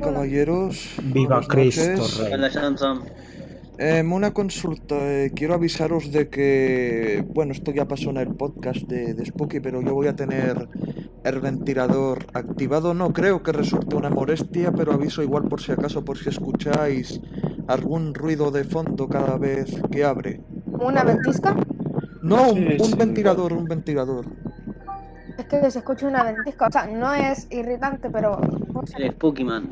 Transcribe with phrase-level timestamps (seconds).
[0.00, 1.02] caballeros.
[1.02, 2.02] Viva buenas Cristo.
[3.76, 4.94] Em, una consulta.
[4.96, 9.58] eh, quiero avisaros de que, bueno, esto ya pasó en el podcast de, de Spooky,
[9.60, 10.68] pero yo voy a tener
[11.24, 12.94] el ventilador activado.
[12.94, 17.20] No creo que resulte una molestia, pero aviso igual por si acaso, por si escucháis
[17.66, 20.40] algún ruido de fondo cada vez que abre.
[20.66, 21.56] ¿Una ventisca?
[22.22, 22.94] No, un, Sí, un sí.
[22.96, 24.26] ventilador, un ventilador.
[25.36, 26.68] Es que se escucha una ventisca.
[26.68, 28.38] O sea, no es irritante, pero.
[28.84, 29.68] ¿Cómo se El Spooky Man.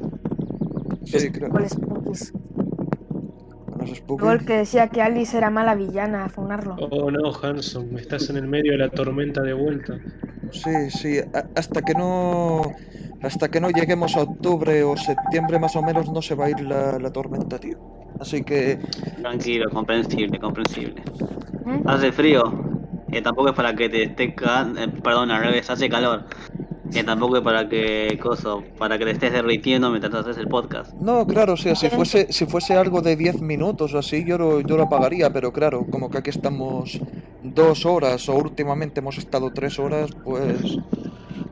[1.05, 1.59] Sí, creo.
[1.59, 2.33] Es spookies.
[4.09, 6.77] Igual que decía que Alice era mala villana, a funarlo.
[6.79, 9.98] Oh no, Hanson, estás en el medio de la tormenta de vuelta.
[10.53, 12.62] Sí, sí, a- hasta que no
[13.23, 16.51] hasta que no lleguemos a octubre o septiembre más o menos no se va a
[16.51, 17.79] ir la, la tormenta, tío.
[18.20, 18.79] Así que
[19.19, 21.03] Tranquilo, comprensible, comprensible.
[21.64, 21.89] ¿Mm?
[21.89, 22.42] Hace frío.
[23.11, 24.81] Que tampoco es para que te esté cagando.
[24.81, 26.25] eh, perdón, al revés, hace calor.
[26.93, 28.19] Que tampoco es para que.
[28.23, 30.93] Coso, para que te estés derritiendo mientras haces el podcast.
[30.95, 34.37] no, claro, o sea, si fuese si fuese algo de 10 minutos o así, yo
[34.39, 37.01] lo, yo lo apagaría, pero claro, como que aquí estamos
[37.43, 40.79] dos horas o últimamente hemos estado tres horas, pues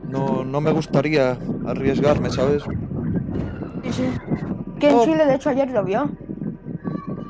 [0.07, 2.63] no, no me gustaría arriesgarme, ¿sabes?
[3.83, 4.03] Sí, sí.
[4.79, 5.03] Que en Oh.
[5.05, 6.09] Chile, de hecho, ayer llovió.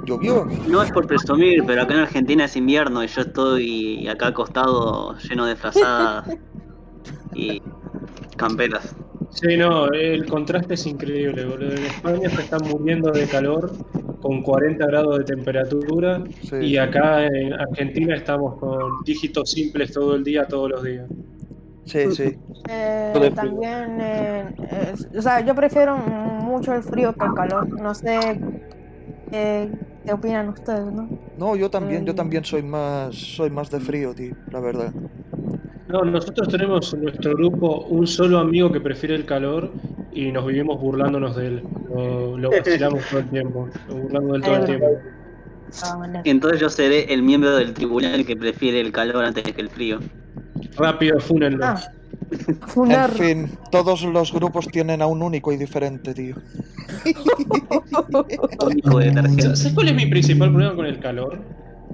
[0.05, 0.47] Llovió.
[0.67, 5.15] No es por presumir, pero acá en Argentina es invierno y yo estoy acá acostado
[5.19, 6.25] lleno de frazadas
[7.35, 7.61] y
[8.41, 8.95] camperas.
[9.29, 11.71] Sí, no, el contraste es increíble, boludo.
[11.71, 13.71] En España se están muriendo de calor
[14.21, 16.55] con 40 grados de temperatura Sí.
[16.57, 21.05] y acá en Argentina estamos con dígitos simples todo el día, todos los días.
[21.85, 22.37] Sí, sí.
[22.69, 27.67] Eh, también, eh, eh, o sea, yo prefiero mucho el frío que el calor.
[27.81, 28.39] No sé
[29.31, 29.71] eh,
[30.05, 31.07] qué opinan ustedes, ¿no?
[31.37, 32.15] No, yo también, yo Mm.
[32.17, 34.91] también soy más soy más de frío, tío, la verdad.
[35.91, 39.71] No, nosotros tenemos en nuestro grupo un solo amigo que prefiere el calor
[40.13, 41.63] y nos vivimos burlándonos de él.
[41.93, 44.87] Lo, lo vacilamos todo el tiempo, lo burlamos del todo el tiempo.
[45.83, 46.21] Ah.
[46.25, 49.99] Entonces yo seré el miembro del tribunal que prefiere el calor antes que el frío.
[50.77, 51.65] Rápido, fúnenlo.
[51.65, 51.81] Ah,
[52.87, 56.35] En fin, todos los grupos tienen a un único y diferente, tío.
[59.55, 61.39] ¿Sabes cuál es mi principal problema con el calor?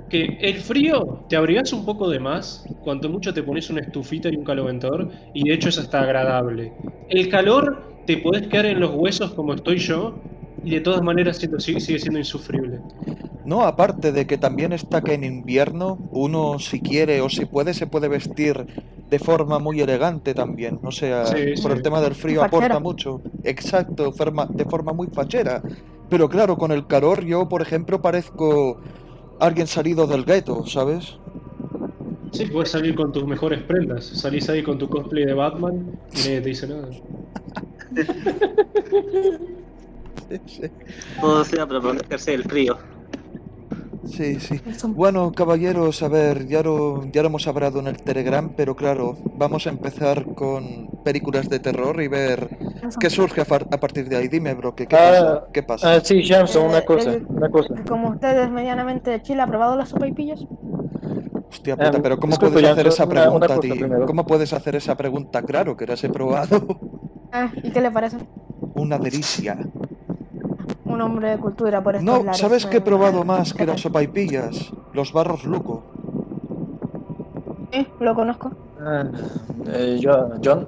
[0.09, 4.29] Que el frío te abrigas un poco de más, cuanto mucho te pones una estufita
[4.29, 6.73] y un caloventor, y de hecho es hasta agradable.
[7.09, 10.15] El calor te podés quedar en los huesos como estoy yo,
[10.63, 12.79] y de todas maneras siento- sigue, sigue siendo insufrible.
[13.45, 17.73] No, aparte de que también está que en invierno uno si quiere o si puede
[17.73, 18.65] se puede vestir
[19.09, 20.79] de forma muy elegante también.
[20.83, 21.77] O sea, Sí, por sí.
[21.77, 22.65] el tema del frío Fachera.
[22.65, 23.21] aporta mucho.
[23.43, 25.61] Exacto, forma- de forma muy fachera.
[26.09, 28.81] Pero claro, con el calor yo, por ejemplo, parezco
[29.39, 31.17] alguien salido del gueto, ¿sabes?
[32.31, 34.05] Sí, puedes salir con tus mejores prendas.
[34.05, 36.89] Salís ahí con tu cosplay de Batman y nadie te dice nada.
[41.21, 42.77] Todo sea para protegerse del frío.
[44.05, 44.59] Sí, sí.
[44.95, 49.17] Bueno, caballeros, a ver, ya lo, ya lo hemos hablado en el Telegram, pero claro,
[49.35, 52.47] vamos a empezar con películas de terror y ver
[52.99, 54.27] qué surge a, far- a partir de ahí.
[54.27, 55.47] Dime, bro, ¿qué, qué Ah, pasa?
[55.53, 55.93] ¿Qué pasa?
[55.95, 57.73] Ah, sí, Jameson, una Eh, cosa, una cosa.
[57.87, 60.39] Como ustedes medianamente de Chile, ¿ha probado la sopa y pillas?
[61.51, 63.75] Hostia puta, em, pero ¿cómo disculpe, puedes hacer esa una- una pregunta, tío?
[63.75, 64.05] primero.
[64.05, 65.41] ¿Cómo puedes hacer esa pregunta?
[65.43, 66.65] Claro, que las he probado.
[67.31, 68.17] Ah, ¿y qué le parece?
[68.75, 69.57] Una delicia.
[70.97, 73.65] Un hombre de cultura por estos No, lares, ¿sabes qué he probado más que ¿Qué
[73.67, 74.71] las sopaipillas?
[74.93, 75.83] Los barros luco.
[77.71, 78.49] Sí, lo conozco.
[79.67, 80.67] Eh, yo- John,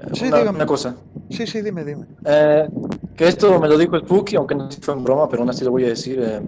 [0.00, 0.56] eh, Sí, una, dígame.
[0.56, 0.96] una cosa.
[1.30, 2.06] Sí, sí, dime, dime.
[2.24, 2.68] Eh,
[3.16, 5.64] que esto me lo dijo el Spooky, aunque no fue en broma, pero aún así
[5.64, 6.18] lo voy a decir.
[6.20, 6.40] eh.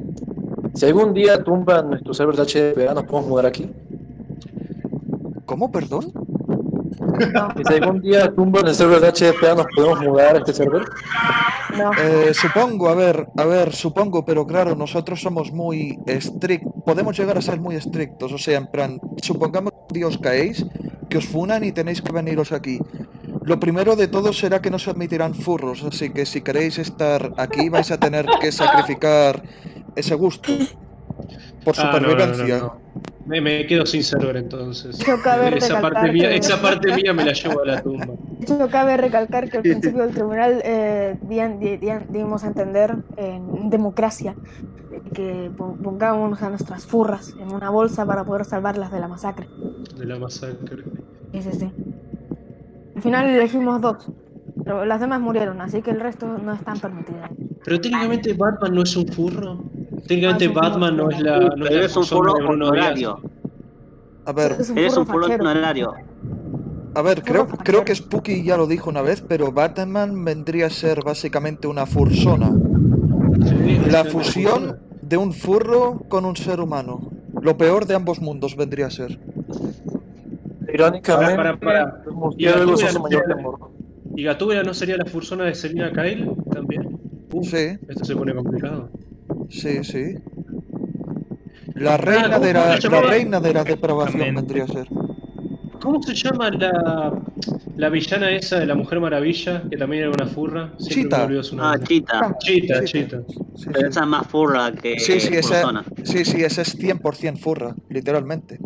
[0.75, 3.71] si algún día tumban nuestro server de HDPA, ¿nos podemos mudar aquí?
[5.47, 6.13] ¿Cómo, perdón?
[7.57, 10.83] Y si algún día tumban el server de HDPA, ¿nos podemos mudar a este server?
[11.77, 11.91] no.
[11.95, 17.39] Eh, supongo, a ver, a ver, supongo, pero claro, nosotros somos muy estrictos, podemos llegar
[17.39, 20.65] a ser muy estrictos, o sea, en plan, supongamos que os caéis,
[21.09, 22.79] que os funan y tenéis que veniros aquí.
[23.45, 27.33] Lo primero de todo será que no se admitirán furros, así que si queréis estar
[27.39, 29.43] aquí vais a tener que sacrificar
[29.97, 30.53] ese gusto
[31.65, 32.59] por Ah, no, no, no, supervivencia.
[32.59, 32.90] no.
[33.27, 34.99] Me, me quedo sin server entonces.
[34.99, 38.07] Yo Esa parte, mía, esa parte mía me la llevo a la tumba.
[38.41, 41.19] De hecho, cabe recalcar que al principio del tribunal eh,
[42.09, 44.35] dimos a entender en democracia
[45.15, 49.47] que pon- pongamos a nuestras furras en una bolsa para poder salvarlas de la masacre.
[49.99, 50.83] De la masacre.
[51.33, 51.73] Sí, sí, sí.
[52.97, 54.11] Al final elegimos dos,
[54.65, 57.31] pero las demás murieron, así que el resto no están permitidas.
[57.65, 59.65] Pero técnicamente Batman no es un furro.
[60.07, 60.71] Técnicamente Ah, es un furro.
[60.71, 62.49] Batman no es la, no es Pero la es un Díaz.
[62.49, 63.21] honorario.
[64.27, 65.45] A ver, Es un Eres furro un furro fachero.
[65.45, 65.93] honorario.
[66.95, 67.95] A ver, creo, creo que.
[67.95, 72.51] Spooky ya lo dijo una vez, pero Batman vendría a ser básicamente una fursona.
[73.91, 77.11] La fusión de un furro con un ser humano.
[77.41, 79.19] Lo peor de ambos mundos vendría a ser.
[80.73, 82.05] Irónicamente, Para, para, para.
[82.37, 83.23] Y Gatúbela no sería-.
[84.17, 86.99] ¿Y Gatúbela no sería la fursona de Selina Kyle también?
[87.33, 88.89] Uf, Sí, Esto se pone complicado.
[89.51, 90.15] Sí, sí.
[91.75, 94.89] La reina ¿cómo de la, la reina de la depravación vendría a ser.
[95.81, 97.13] ¿Cómo se llama la,
[97.77, 99.63] la villana esa de la Mujer Maravilla?
[99.71, 100.75] Que también era una furra.
[100.79, 101.19] Siempre Cheetah.
[101.19, 101.87] me olvido su Ah, nombre.
[101.87, 102.37] Chita.
[102.41, 103.23] Chita, Chita.
[103.57, 105.73] Sí, Pero esa es más furra que Sí, sí, esa,
[106.05, 108.59] sí, sí, esa es 100% furra, literalmente.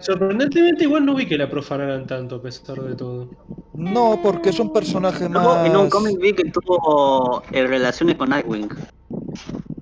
[0.00, 3.30] Sorprendentemente igual no vi que la profanaran tanto a pesar de todo.
[3.74, 5.90] No, porque es un personaje Luego, en un más...
[5.90, 8.68] cómic vi que tuvo eh, relaciones con Nightwing.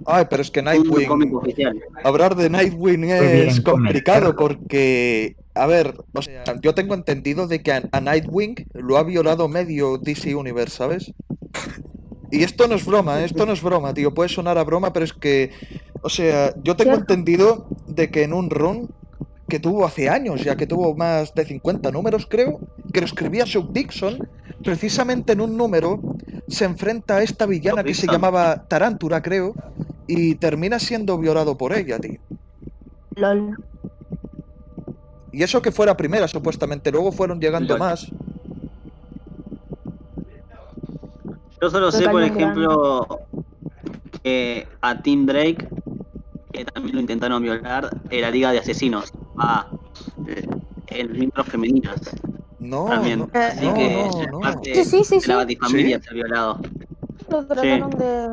[0.06, 1.34] Ay, pero es que Nightwing...
[1.34, 1.80] oficial.
[2.04, 7.62] Hablar de Nightwing bien es complicado porque, a ver, o sea, yo tengo entendido de
[7.62, 11.12] que a, a Nightwing lo ha violado medio DC Universe, ¿sabes?
[12.30, 15.04] Y esto no es broma, esto no es broma, tío, puede sonar a broma, pero
[15.04, 15.50] es que,
[16.02, 18.90] o sea, yo tengo entendido de que en un run
[19.48, 22.58] que tuvo hace años, ya que tuvo más de 50 números, creo,
[22.92, 24.28] que lo escribía Chuck Dixon,
[24.64, 26.00] precisamente en un número
[26.48, 29.54] se enfrenta a esta villana que se llamaba Tarántula, creo,
[30.06, 32.18] y termina siendo violado por ella, tío.
[33.16, 33.56] LOL.
[35.32, 36.90] Y eso que fuera primera, supuestamente.
[36.90, 37.78] Luego fueron llegando Lol.
[37.78, 38.10] más.
[41.60, 43.20] Yo solo sé, por ejemplo,
[44.22, 45.68] que a Tim Drake,
[46.52, 49.12] que también lo intentaron violar, en la Liga de Asesinos.
[49.38, 49.68] Ah,
[50.26, 50.46] eh,
[50.88, 52.00] en miembros femeninas
[52.58, 53.18] No, también.
[53.20, 55.28] no, Así no, que no, parte Sí, sí, sí, de sí.
[55.28, 56.04] la Batifamilia ¿Sí?
[56.04, 56.60] ser violado.
[57.28, 58.28] Lo trataron de.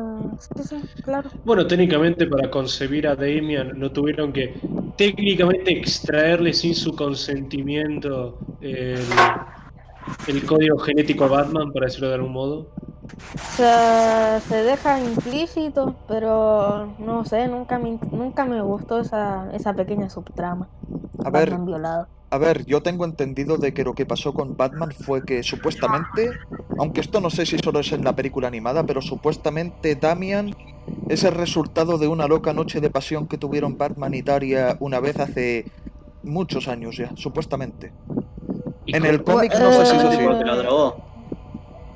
[0.56, 1.28] Sí, sí, claro.
[1.44, 4.54] Bueno, técnicamente para concebir a Damian no tuvieron que
[4.96, 9.00] técnicamente extraerle sin su consentimiento el,
[10.28, 12.68] el código genético a Batman, para decirlo de algún modo.
[13.56, 20.10] Se, se deja implícito, pero no sé, nunca me, nunca me gustó esa, esa pequeña
[20.10, 20.68] subtrama.
[21.24, 22.08] A ver, violado.
[22.30, 26.30] a ver, yo tengo entendido de que lo que pasó con Batman fue que supuestamente,
[26.78, 30.54] aunque esto no sé si solo es en la película animada, pero supuestamente Damian
[31.08, 35.00] es el resultado de una loca noche de pasión que tuvieron Batman y Daria una
[35.00, 35.66] vez hace
[36.22, 37.92] muchos años ya, supuestamente.
[38.86, 40.18] En el cómic no sé si es así.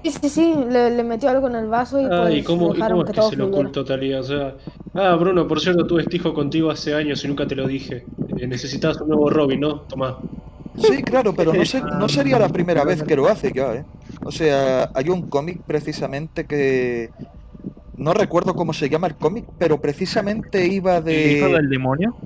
[0.04, 2.70] Sí, sí, sí, le, le metió algo en el vaso y Ah, pues ¿y cómo,
[2.70, 4.20] y dejaron cómo es que se lo ocultó Talía?
[4.20, 4.54] O sea,
[4.94, 8.04] ah, Bruno, por cierto, tuve este hijo contigo hace años y nunca te lo dije.
[8.38, 9.80] Eh, necesitabas un nuevo Robin, ¿no?
[9.80, 10.18] Tomá.
[10.76, 13.84] Sí, claro, pero no, sería la primera vez que lo hace ya, ¿eh?
[14.24, 17.10] O sea, hay un cómic precisamente que...
[17.96, 21.24] No recuerdo cómo se llama el cómic, pero precisamente iba de...
[21.24, 22.16] ¿El hijo del demonio?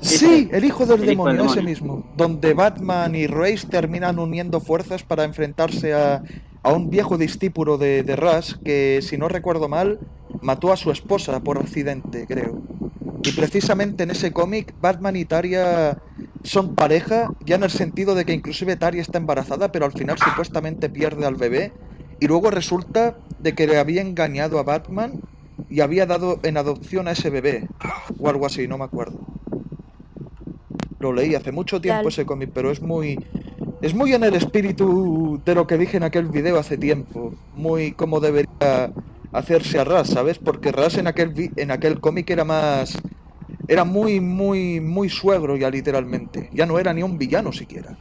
[0.00, 1.62] Sí, el hijo del El hijo del demonio, ese demonio.
[1.62, 2.12] mismo.
[2.16, 6.22] Donde Batman y Race terminan uniendo fuerzas para enfrentarse a,
[6.64, 10.00] a un viejo discípulo de, de Rush que, si no recuerdo mal,
[10.40, 12.60] mató a su esposa por accidente, creo.
[13.22, 15.98] Y precisamente en ese cómic, Batman y Taria
[16.42, 20.18] son pareja, ya en el sentido de que inclusive Taria está embarazada, pero al final
[20.18, 21.72] supuestamente pierde al bebé.
[22.20, 25.20] Y luego resulta de que le había engañado a Batman
[25.70, 27.68] y había dado en adopción a ese bebé.
[28.18, 29.18] O algo así, no me acuerdo.
[30.98, 33.18] Lo leí hace mucho tiempo ese cómic, pero es muy.
[33.84, 37.34] Es muy en el espíritu de lo que dije en aquel video hace tiempo.
[37.54, 38.90] Muy como debería
[39.30, 40.38] hacerse a Ras, ¿sabes?
[40.38, 42.96] Porque Ras en aquel vi- en aquel cómic era más.
[43.68, 46.48] Era muy, muy, muy suegro ya literalmente.
[46.54, 47.94] Ya no era ni un villano siquiera.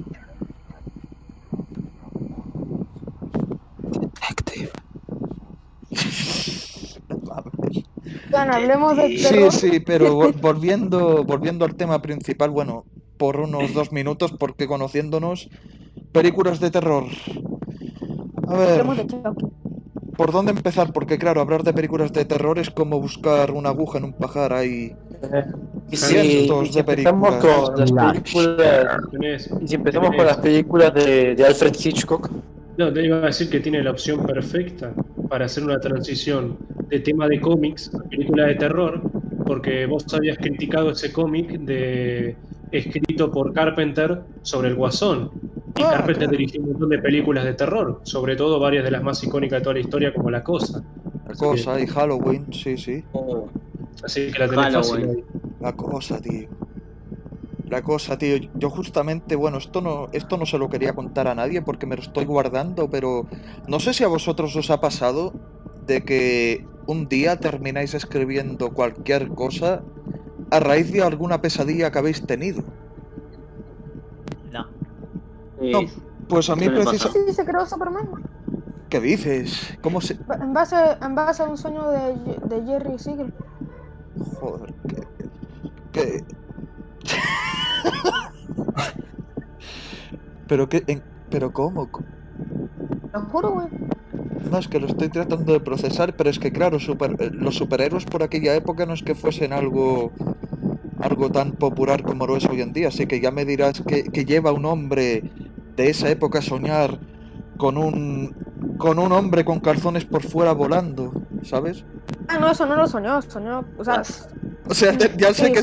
[7.10, 7.84] Mames.
[8.32, 9.52] Bueno, hablemos de Sí, terror.
[9.52, 12.86] Sí, sí, pero vol- volviendo, volviendo al tema principal, bueno,
[13.18, 15.50] por unos dos minutos, porque conociéndonos,
[16.12, 17.06] películas de terror.
[18.48, 18.84] A ver.
[20.16, 20.94] ¿por dónde empezar?
[20.94, 24.54] Porque claro, hablar de películas de terror es como buscar una aguja en un pajar
[24.54, 24.96] ahí.
[25.22, 25.44] Eh,
[25.90, 27.70] y si, Cientos y si de empezamos películas.
[27.70, 32.30] con las películas, y si empezamos con las películas de, de Alfred Hitchcock,
[32.78, 34.94] No, te iba a decir que tiene la opción perfecta
[35.30, 36.58] para hacer una transición
[36.90, 39.02] de tema de cómics a película de terror,
[39.46, 42.36] porque vos habías criticado ese cómic de
[42.78, 45.32] escrito por Carpenter sobre el Guasón.
[45.76, 46.32] Y Ah, Carpenter claro.
[46.32, 49.64] dirigió un montón de películas de terror, sobre todo varias de las más icónicas de
[49.64, 50.82] toda la historia, como La Cosa.
[51.28, 53.04] La cosa, y Halloween, sí, sí.
[53.14, 53.48] Oh,
[54.04, 55.02] Así que la tenés Halloween.
[55.08, 55.24] fácil ahí.
[55.62, 56.50] La cosa, tío.
[57.70, 58.38] La cosa, tío.
[58.56, 61.96] Yo justamente, bueno, esto no, esto no se lo quería contar a nadie porque me
[61.96, 63.28] lo estoy guardando, pero
[63.68, 65.34] no sé si a vosotros os ha pasado
[65.88, 69.82] de que un día termináis escribiendo cualquier cosa
[70.54, 72.64] a raíz de alguna pesadilla que habéis tenido.
[74.52, 74.68] No.
[75.60, 75.80] No,
[76.30, 76.90] pues a mí ¿Qué le pasa?
[76.92, 77.12] precisa...
[77.12, 78.08] Sí, se creó Superman.
[78.90, 79.76] ¿Qué dices?
[79.82, 80.18] ¿Cómo se...?
[80.40, 82.14] En base, en base a un sueño de,
[82.46, 83.34] de Jerry Siegel.
[84.40, 85.08] Joder, que...
[85.92, 86.24] que...
[90.48, 90.84] pero qué...
[90.86, 91.90] en- pero cómo...
[93.12, 93.68] Lo juro, güey.
[94.50, 97.56] No, es que lo estoy tratando de procesar, pero es que claro, super- eh, los
[97.56, 100.12] superhéroes por aquella época no es que fuesen algo
[101.00, 104.04] algo tan popular como lo es hoy en día, así que ya me dirás que,
[104.04, 105.24] que lleva un hombre
[105.76, 106.98] de esa época a soñar
[107.58, 108.36] con un
[108.78, 111.12] con un hombre con calzones por fuera volando,
[111.44, 111.84] ¿sabes?
[112.28, 113.66] Ah, no, eso no lo soñó, soñó.
[113.78, 114.02] O sea,
[114.70, 115.62] O sea, ya, sé que,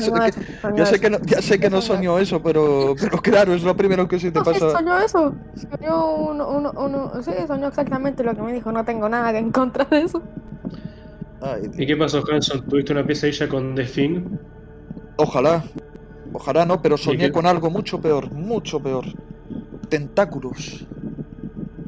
[0.75, 3.75] ya sé que no, ya sé que no soñó eso, pero pero claro, es lo
[3.75, 4.71] primero que se te No, sí, pasa.
[4.71, 5.33] soñó eso.
[5.55, 7.23] Soñó uno, uno, uno.
[7.23, 8.71] Sí, soñó exactamente lo que me dijo.
[8.71, 10.21] No tengo nada en contra de eso.
[11.41, 12.61] Ay, ¿Y qué pasó, Hanson?
[12.67, 14.21] ¿Tuviste una pesadilla con The Thing?
[15.17, 15.63] Ojalá.
[16.33, 19.05] Ojalá no, pero ¿Y soñé con algo mucho peor, mucho peor.
[19.89, 20.85] Tentáculos.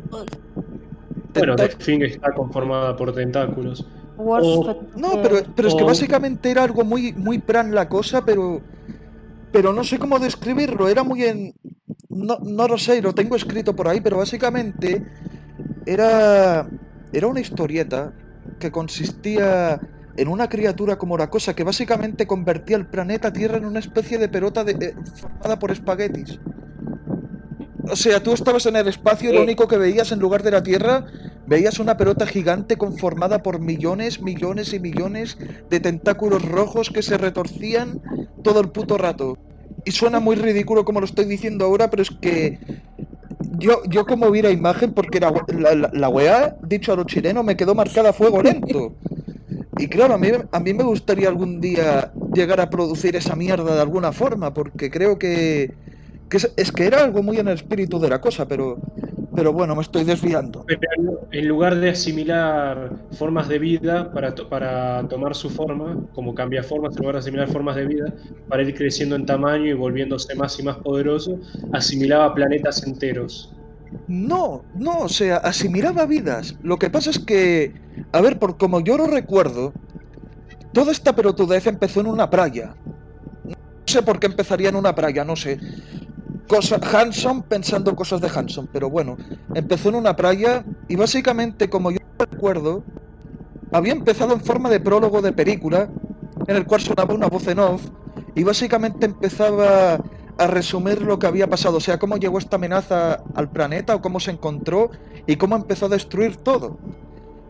[0.09, 3.85] Bueno, Tenta- The Thing está conformada por tentáculos.
[4.17, 8.61] O- No, pero, pero es que básicamente era algo muy, muy plan la cosa, pero.
[9.51, 10.87] Pero no sé cómo describirlo.
[10.87, 11.53] Era muy en.
[12.09, 15.03] No, no lo sé, lo tengo escrito por ahí, pero básicamente
[15.85, 16.67] era.
[17.11, 18.11] Era una historieta
[18.59, 19.79] que consistía
[20.15, 24.17] en una criatura como la cosa que básicamente convertía el planeta Tierra en una especie
[24.17, 26.39] de pelota de, eh, formada por espaguetis.
[27.91, 29.43] O sea, tú estabas en el espacio y lo Eh.
[29.43, 31.05] único que veías en lugar de la Tierra,
[31.45, 35.37] veías una pelota gigante conformada por millones, millones y millones
[35.69, 38.01] de tentáculos rojos que se retorcían
[38.43, 39.37] todo el puto rato.
[39.85, 42.59] Y suena muy ridículo como lo estoy diciendo ahora, pero es que
[43.57, 45.31] yo, yo como vi la imagen, porque la,
[45.91, 48.95] la, weá, dicho a lo chileno, me quedó marcada a fuego lento.
[49.77, 53.75] Y claro, a mí, a mí me gustaría algún día llegar a producir esa mierda
[53.75, 55.73] de alguna forma, porque creo que,
[56.29, 58.77] que es que era algo muy en el espíritu de la cosa, pero,
[59.35, 60.65] pero bueno, me estoy desviando.
[61.31, 66.63] En lugar de asimilar formas de vida para, to- para tomar su forma, como cambia
[66.63, 68.13] formas, en lugar de asimilar formas de vida,
[68.47, 71.39] para ir creciendo en tamaño y volviéndose más y más poderoso,
[71.71, 73.51] asimilaba planetas enteros.
[74.07, 76.55] No, no, o sea, asimilaba vidas.
[76.63, 77.73] Lo que pasa es que,
[78.11, 79.73] a ver, por como yo lo recuerdo,
[80.73, 82.75] toda esta pelotudez empezó en una playa.
[83.45, 83.53] No
[83.85, 85.59] sé por qué empezaría en una playa, no sé.
[86.47, 89.17] Cosa, Hanson pensando cosas de Hanson, pero bueno,
[89.53, 92.83] empezó en una playa y básicamente, como yo recuerdo,
[93.71, 95.89] había empezado en forma de prólogo de película,
[96.47, 97.81] en el cual sonaba una voz en off,
[98.35, 99.99] y básicamente empezaba
[100.37, 104.01] a resumir lo que había pasado, o sea, cómo llegó esta amenaza al planeta o
[104.01, 104.89] cómo se encontró
[105.27, 106.77] y cómo empezó a destruir todo.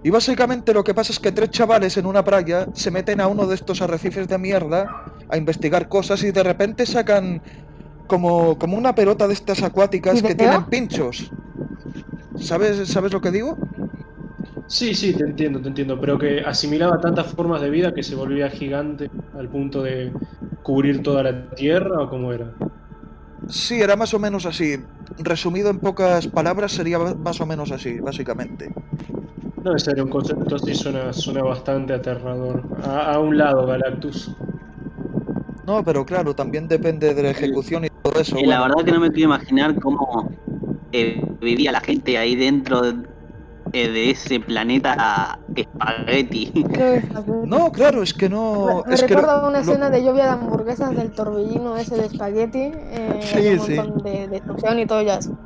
[0.03, 3.27] Y básicamente lo que pasa es que tres chavales en una playa se meten a
[3.27, 7.41] uno de estos arrecifes de mierda a investigar cosas y de repente sacan
[8.07, 11.33] como, como una pelota de estas acuáticas que tienen pinchos.
[12.36, 13.65] ¿Sabes, ¿Sabes lo que digo?
[14.65, 18.15] Sí, sí, te entiendo, te entiendo, pero que asimilaba tantas formas de vida que se
[18.15, 20.19] volvía gigante al punto de
[20.62, 22.57] cubrir toda la Tierra o cómo era.
[23.48, 24.77] Sí, era más o menos así.
[25.17, 28.77] Resumido en pocas palabras, sería más o menos así, básicamente.
[29.63, 32.69] No, ese era un concepto así, suena, suena bastante aterrador.
[32.77, 34.43] A, a un lado, Galactus.
[35.65, 38.38] No, pero claro, también depende de la ejecución y todo eso.
[38.39, 38.75] Y la bueno.
[38.75, 40.29] verdad que no me quiero imaginar cómo
[40.91, 43.08] eh, vivía la gente ahí dentro de,
[43.74, 46.51] eh, de ese planeta espagueti.
[47.46, 48.84] No, claro, es que no.
[48.88, 51.96] me es que recuerda lo- una lo- escena de lluvia de hamburguesas del torbellino ese
[51.96, 52.72] de espagueti.
[52.74, 53.75] Eh, Sí, un sí.
[53.75, 55.38] montón de destrucción y todo ya eso.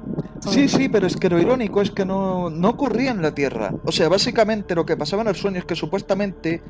[0.41, 3.71] Sí, sí, pero es que lo irónico es que no, no ocurría en la Tierra.
[3.83, 6.62] O sea, básicamente lo que pasaba en el sueño es que supuestamente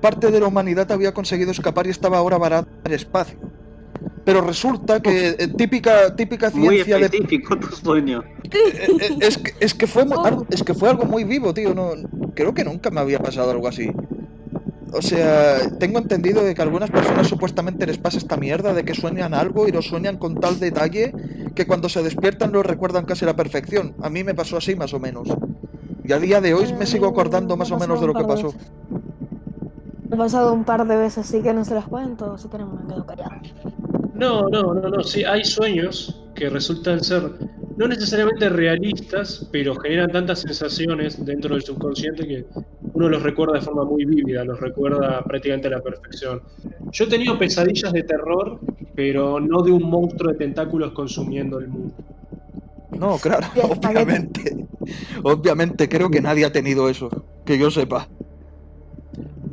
[0.00, 3.38] parte de la humanidad había conseguido escapar y estaba ahora varada en el espacio.
[4.24, 8.22] Pero resulta que eh, típica, típica Muy ciencia de específico tu sueño.
[8.44, 8.50] Eh,
[9.00, 11.74] eh, es, que, es, que fue, algo- es que fue algo muy vivo, tío.
[11.74, 11.90] No,
[12.34, 13.90] creo que nunca me había pasado algo así.
[14.92, 18.94] O sea, tengo entendido de que algunas personas supuestamente les pasa esta mierda de que
[18.94, 21.12] sueñan algo y lo sueñan con tal detalle
[21.54, 23.94] que cuando se despiertan lo recuerdan casi a la perfección.
[24.00, 25.28] A mí me pasó así más o menos.
[26.04, 28.54] Y a día de hoy me sigo acordando más o menos de lo que pasó.
[30.12, 32.86] He pasado un par de veces, así que no se las cuento, si quieren me
[32.94, 33.32] quedo callado.
[34.14, 35.02] No, no, no, no.
[35.02, 37.32] Sí, hay sueños que resultan ser
[37.76, 42.46] no necesariamente realistas, pero generan tantas sensaciones dentro del subconsciente que
[42.92, 46.40] uno los recuerda de forma muy vívida, los recuerda prácticamente a la perfección.
[46.92, 48.60] Yo he tenido pesadillas de terror,
[48.94, 51.94] pero no de un monstruo de tentáculos consumiendo el mundo.
[52.96, 53.48] No, claro,
[53.82, 54.68] obviamente.
[55.22, 57.10] Obviamente, creo que nadie ha tenido eso,
[57.44, 58.08] que yo sepa.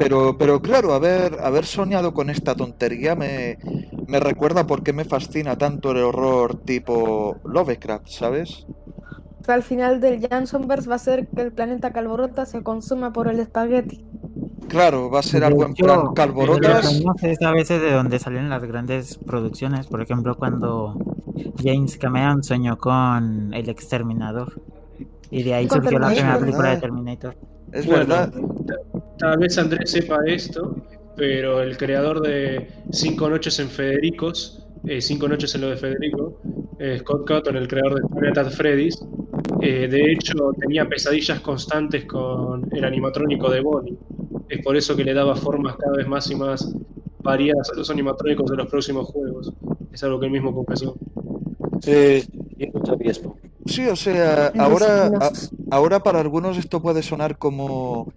[0.01, 3.57] Pero, pero claro, haber, haber soñado con esta tontería me,
[4.07, 8.65] me recuerda por qué me fascina tanto el horror tipo Lovecraft, ¿sabes?
[9.47, 13.39] Al final del Jansonverse va a ser que el planeta Calborota se consuma por el
[13.39, 14.05] espagueti.
[14.67, 17.01] Claro, va a ser algo en plan Calborotas.
[17.21, 19.87] es a veces de donde salen las grandes producciones.
[19.87, 20.95] Por ejemplo, cuando
[21.61, 24.61] James Cameron soñó con El Exterminador.
[25.29, 26.77] Y de ahí surgió la primera película de.
[26.77, 27.35] Terminator.
[27.71, 28.33] Es Bueno, verdad.
[29.17, 30.75] Tal vez Andrés sepa esto,
[31.15, 36.39] pero el creador de Cinco Noches en Federicos, eh, Cinco Noches en lo de Federico,
[36.79, 38.97] eh, Scott Cotton, el creador de Planet at Freddy's,
[39.61, 43.97] eh, de hecho tenía pesadillas constantes con el animatrónico de Bonnie.
[44.49, 46.73] Es por eso que le daba formas cada vez más y más
[47.19, 49.53] variadas a los animatrónicos de los próximos juegos.
[49.93, 50.95] Es algo que él mismo confesó.
[51.81, 52.23] Sí.
[53.65, 55.31] Sí, o sea, ahora, a-.
[55.71, 58.13] ahora para algunos esto puede sonar como,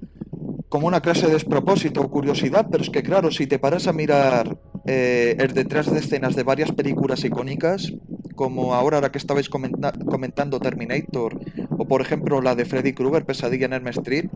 [0.68, 3.92] como una clase de despropósito o curiosidad, pero es que claro, si te paras a
[3.92, 7.92] mirar eh, el detrás de escenas de varias películas icónicas,
[8.34, 11.38] como ahora la que estabais comenta- comentando Terminator,
[11.70, 14.26] o por ejemplo la de Freddy Krueger, Pesadilla en Elm Street,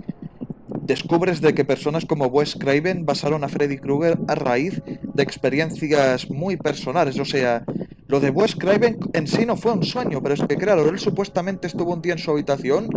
[0.86, 6.30] descubres de que personas como Wes Craven basaron a Freddy Krueger a raíz de experiencias
[6.30, 7.18] muy personales.
[7.18, 7.62] O sea,
[8.06, 10.98] lo de Wes Craven en sí no fue un sueño, pero es que claro, él
[10.98, 12.88] supuestamente estuvo un día en su habitación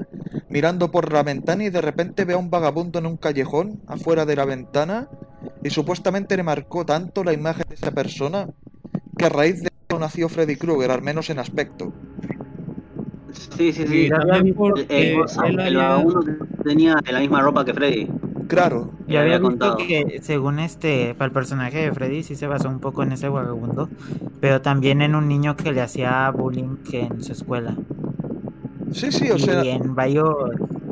[0.51, 4.25] mirando por la ventana y de repente ve a un vagabundo en un callejón afuera
[4.25, 5.10] de la ventana
[5.63, 8.50] y supuestamente le marcó tanto la imagen de esa persona
[9.17, 11.93] que a raíz de eso nació Freddy Krueger, al menos en aspecto.
[13.58, 14.10] Sí, sí, sí.
[14.10, 14.55] También
[14.89, 16.25] El, el, vagabundo
[16.63, 18.08] tenía la misma ropa que Freddy.
[18.48, 19.77] Claro, Y Me había contado.
[19.77, 23.29] que según este, para el personaje de Freddy sí se basó un poco en ese
[23.29, 23.89] vagabundo,
[24.41, 27.77] pero también en un niño que le hacía bullying en su escuela.
[28.91, 29.95] Sí, sí, o y sea, en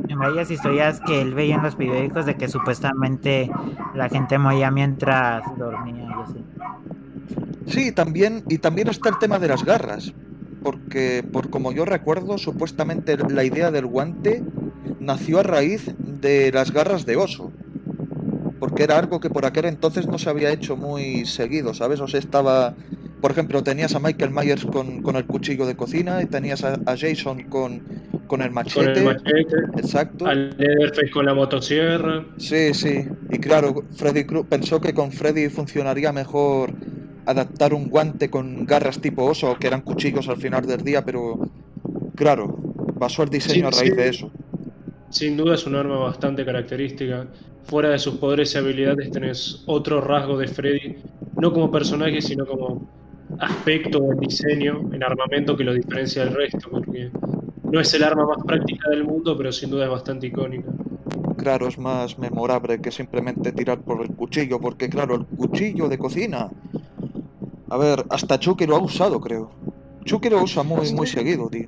[0.09, 3.49] en varias historias que él veía en los periódicos de que supuestamente
[3.93, 6.43] la gente moría mientras dormía y así.
[7.67, 10.13] Sí, también, y también está el tema de las garras.
[10.63, 14.43] Porque, por como yo recuerdo, supuestamente la idea del guante
[14.99, 17.51] nació a raíz de las garras de oso.
[18.59, 22.01] Porque era algo que por aquel entonces no se había hecho muy seguido, ¿sabes?
[22.01, 22.73] O sea, estaba.
[23.21, 26.75] Por ejemplo, tenías a Michael Myers con, con el cuchillo de cocina y tenías a,
[26.85, 27.81] a Jason con,
[28.27, 28.99] con el Con machete.
[28.99, 30.25] el machete, Exacto.
[30.25, 32.25] al Leatherface con la motosierra.
[32.37, 33.05] Sí, sí.
[33.29, 36.73] Y claro, Freddy Kru- pensó que con Freddy funcionaría mejor
[37.25, 41.49] adaptar un guante con garras tipo oso, que eran cuchillos al final del día, pero
[42.15, 42.57] claro,
[42.95, 43.95] basó el diseño a raíz sí.
[43.95, 44.31] de eso.
[45.09, 47.27] Sin duda es un arma bastante característica.
[47.65, 50.95] Fuera de sus poderes y habilidades tenés otro rasgo de Freddy,
[51.39, 52.89] no como personaje, sino como
[53.37, 57.11] aspecto o diseño en armamento que lo diferencia del resto, porque
[57.71, 60.69] no es el arma más práctica del mundo, pero sin duda es bastante icónica.
[61.37, 65.97] Claro, es más memorable que simplemente tirar por el cuchillo, porque claro, el cuchillo de
[65.97, 66.49] cocina.
[67.69, 69.51] A ver, hasta Chucky lo ha usado, creo.
[70.03, 71.67] Chucky lo usa muy, muy seguido, tío.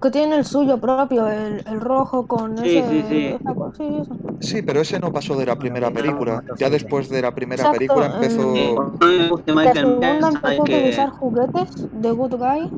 [0.00, 2.88] Que tiene el suyo propio, el, el rojo con Sí, ese.
[2.88, 3.24] sí, sí.
[3.26, 4.16] esa sí, eso.
[4.40, 6.42] Sí, pero ese no pasó de la primera película.
[6.58, 8.54] Ya después de la primera Exacto, película eh, empezó.
[8.54, 12.70] Eh, guste La segunda empezó a utilizar juguetes de Good Guy.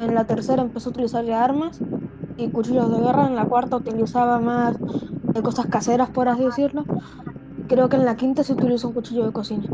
[0.00, 1.80] En la tercera empezó a utilizar ya armas
[2.36, 3.26] y cuchillos de guerra.
[3.26, 4.76] En la cuarta utilizaba más
[5.34, 6.84] eh, cosas caseras, por así decirlo.
[7.68, 9.64] Creo que en la quinta se utiliza un cuchillo de cocina.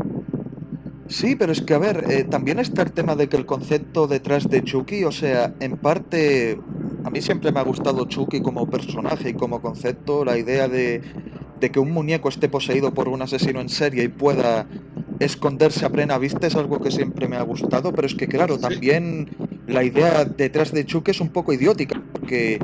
[1.07, 4.07] Sí, pero es que, a ver, eh, también está el tema de que el concepto
[4.07, 6.59] detrás de Chucky, o sea, en parte,
[7.03, 11.01] a mí siempre me ha gustado Chucky como personaje y como concepto, la idea de,
[11.59, 14.67] de que un muñeco esté poseído por un asesino en serie y pueda
[15.19, 18.57] esconderse a plena vista es algo que siempre me ha gustado, pero es que, claro,
[18.57, 19.29] también
[19.67, 22.59] la idea detrás de Chucky es un poco idiótica, porque,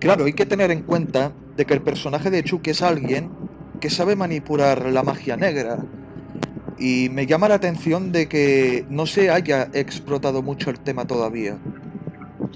[0.00, 3.30] claro, hay que tener en cuenta de que el personaje de Chucky es alguien
[3.80, 5.78] que sabe manipular la magia negra.
[6.78, 11.56] Y me llama la atención de que no se haya explotado mucho el tema todavía.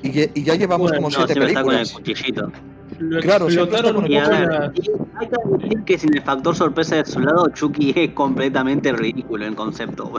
[0.03, 1.93] Y, ya llevamos Bueno, como no, siete siempre está con el películas.
[1.93, 2.53] cuchillito.
[2.99, 4.73] Lo Claro, explotaron un poco la,
[5.21, 9.47] hay que admitir que sin el factor sorpresa de su lado, Chucky es completamente ridículo
[9.47, 10.11] en concepto.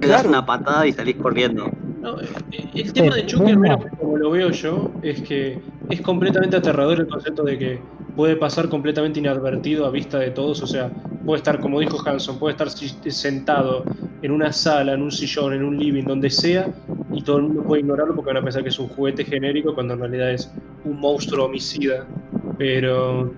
[0.00, 0.28] Te das Claro.
[0.30, 1.70] una patada y salís corriendo.
[2.00, 2.26] No, eh,
[2.74, 5.60] el tema de Chucky, al menos como lo veo yo, es que
[5.90, 7.78] es completamente aterrador el concepto de que
[8.16, 10.60] puede pasar completamente inadvertido a vista de todos.
[10.62, 10.90] O sea,
[11.24, 13.84] puede estar, como dijo Hanson, puede estar sentado
[14.22, 16.68] en una sala, en un sillón, en un living, donde sea,
[17.12, 19.74] y todo el mundo puede ignorarlo porque van a pensar que es un juguete genérico
[19.74, 22.10] cuando en realidad es un monstruo homicida.
[22.56, 23.36] Pero.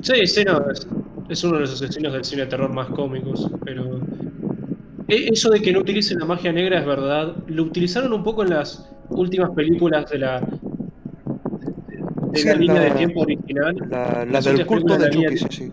[0.00, 0.86] Sí, sí, no, es,
[1.28, 4.06] es uno de los asesinos del cine de terror más cómicos, pero.
[5.08, 7.44] E- Eso de que no utilicen la magia negra es verdad.
[7.46, 10.50] Lo utilizaron un poco en las últimas películas de la
[12.32, 13.74] de Sí, la en línea la- de tiempo original.
[13.88, 15.72] La, la del culto de de la Chucky, sí, sí.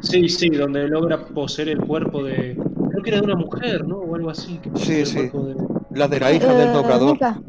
[0.00, 2.67] Sí, sí, donde logra poseer el cuerpo de.
[3.08, 3.96] Que era de una mujer, ¿no?
[3.96, 4.58] O algo así.
[4.58, 5.16] Que Sí, sí.
[5.22, 5.56] de-
[5.94, 7.00] La de la hija del Eh.
[7.00, 7.40] Nika,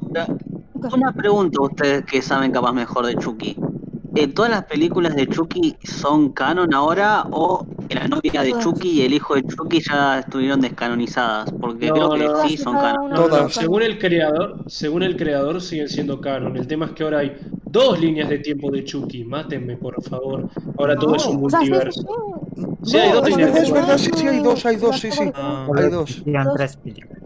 [0.95, 3.57] Una pregunta a ustedes que saben capaz mejor de Chucky.
[4.15, 8.53] Eh, ¿Todas las películas de Chucky son canon ahora o la novia de.
[8.59, 11.51] Chucky y el hijo de Chucky ya estuvieron descanonizadas?
[11.59, 12.47] Porque No, creo que no.
[12.47, 13.09] sí son canon.
[13.09, 16.55] No, según el creador, según el creador siguen siendo canon.
[16.55, 17.37] El tema es que ahora hay
[17.71, 19.23] dos líneas de tiempo de Chucky.
[19.23, 20.49] Mátenme, por favor.
[20.77, 22.01] Ahora todo es un o sea, sí, multiverso.
[22.83, 23.81] sí, hay dos líneas de es tiempo.
[23.81, 25.31] verdad, sí, sí, hay dos, hay dos, sí, sí.
[25.35, 26.23] Ah, Hay dos.
[26.55, 27.23] Tres películas.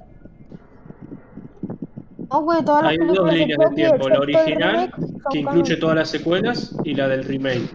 [2.30, 4.10] No, güey, todas las Hay dos líneas de tiempo.
[4.10, 4.92] La original,
[5.32, 7.70] que incluye todas las secuelas, y la del remake,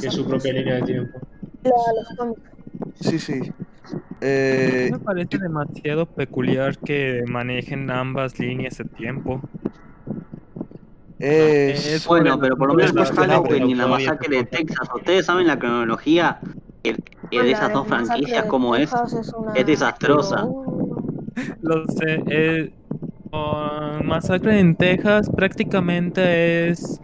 [0.00, 1.18] que es su propia línea de tiempo.
[1.64, 2.40] La- los cómics.
[3.00, 3.40] Sí, sí.
[4.20, 9.40] Eh, me parece demasiado peculiar que manejen ambas líneas de tiempo.
[11.18, 11.86] Es...
[11.86, 13.48] Es Bueno, pero por lo menos no es es cuestionable.
[13.50, 14.44] Halloween ni la masacre de.
[14.44, 14.88] Texas.
[14.94, 16.38] ¿Ustedes saben la cronología
[16.82, 18.90] de, de La esas dos franquicias cómo es?
[18.92, 20.46] Es una- Es desastrosa.
[21.62, 22.22] Lo sé.
[22.28, 22.72] eh,
[23.30, 27.00] con Masacre en Texas prácticamente es.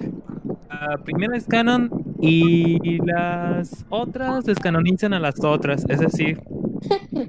[0.68, 1.88] La primera es canon
[2.20, 5.84] y las otras descanonizan a las otras.
[5.88, 6.42] Es decir,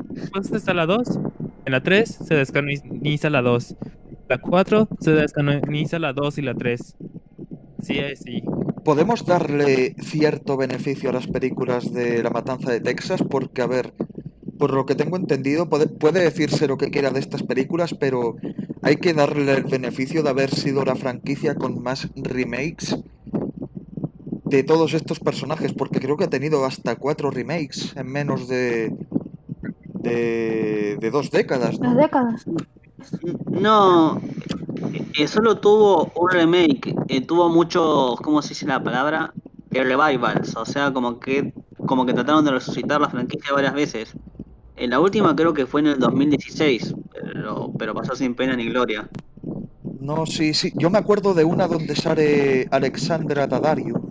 [0.10, 1.20] después está la 2.
[1.66, 3.76] En la 3 se descanoniza la 2.
[4.28, 6.96] La 4 se descanoniza la 2 y la 3.
[7.82, 8.44] Sí, es sí.
[8.84, 13.94] Podemos darle cierto beneficio a las películas de La Matanza de Texas porque, a ver,
[14.58, 18.38] por lo que tengo entendido, puede, puede decirse lo que quiera de estas películas, pero
[18.82, 22.98] hay que darle el beneficio de haber sido la franquicia con más remakes
[24.46, 28.96] de todos estos personajes, porque creo que ha tenido hasta cuatro remakes en menos de,
[29.94, 31.96] de, de dos décadas, ¿no?
[31.96, 32.46] décadas.
[33.50, 34.22] No,
[35.18, 39.34] eh, solo tuvo un remake, eh, tuvo muchos, ¿cómo se dice la palabra?
[39.72, 41.54] Eh, revivals, o sea, como que
[41.86, 44.14] como que trataron de resucitar la franquicia varias veces.
[44.78, 48.66] En la última creo que fue en el 2016, pero, pero pasó sin pena ni
[48.70, 49.08] gloria.
[50.00, 50.72] No, sí, sí.
[50.76, 54.02] Yo me acuerdo de una donde sale Alexandra Daddario.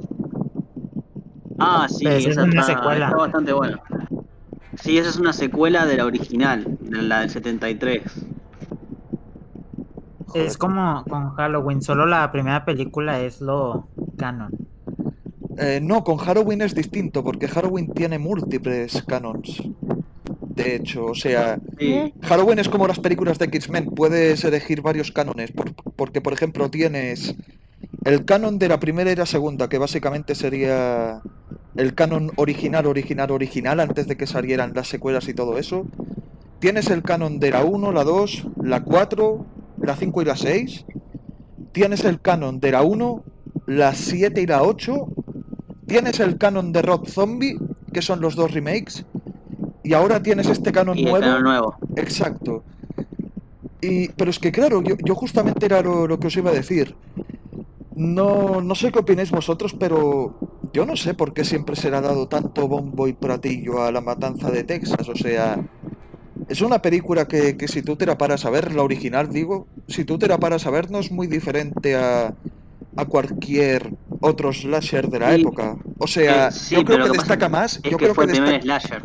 [1.58, 3.06] Ah, sí, Pero esa es una está, secuela.
[3.06, 3.80] está bastante buena.
[4.82, 8.02] Sí, esa es una secuela de la original, de la del 73.
[10.34, 14.50] Es como con Halloween, solo la primera película es lo canon.
[15.58, 19.62] Eh, no, con Halloween es distinto, porque Halloween tiene múltiples canons.
[20.40, 22.12] De hecho, o sea, Sí.
[22.22, 26.70] Halloween es como las películas de X-Men, puedes elegir varios cánones, por- porque por ejemplo
[26.70, 27.34] tienes
[28.04, 31.20] el canon de la primera y la segunda, que básicamente sería
[31.76, 35.86] el canon original, original, original, antes de que salieran las secuelas y todo eso.
[36.60, 39.44] Tienes el canon de la 1, la 2, la 4,
[39.80, 40.84] la 5 y la 6.
[41.72, 43.24] Tienes el canon de la 1,
[43.66, 45.06] la 7 y la 8.
[45.86, 47.58] Tienes el canon de Rob Zombie,
[47.92, 49.04] que son los dos remakes.
[49.82, 51.74] Y ahora tienes este canon Y nuevo.
[51.96, 52.64] Exacto.
[53.80, 56.54] Y, pero es que claro, yo, yo justamente era lo, lo que os iba a
[56.54, 56.96] decir.
[57.94, 60.34] No, no sé qué opináis vosotros, pero
[60.72, 63.92] yo no sé por qué siempre se le ha dado tanto bombo y platillo a
[63.92, 65.08] la matanza de Texas.
[65.08, 65.64] O sea,
[66.48, 69.66] es una película que, que si tú te la paras a ver, la original digo,
[69.88, 72.34] si tú te la paras a ver no es muy diferente a,
[72.96, 75.40] a cualquier otro slasher de la Sí.
[75.40, 75.76] época.
[75.98, 78.32] O sea, Eh, sí, yo creo que destaca más, Es yo que creo fue que
[78.32, 79.02] el primer slasher.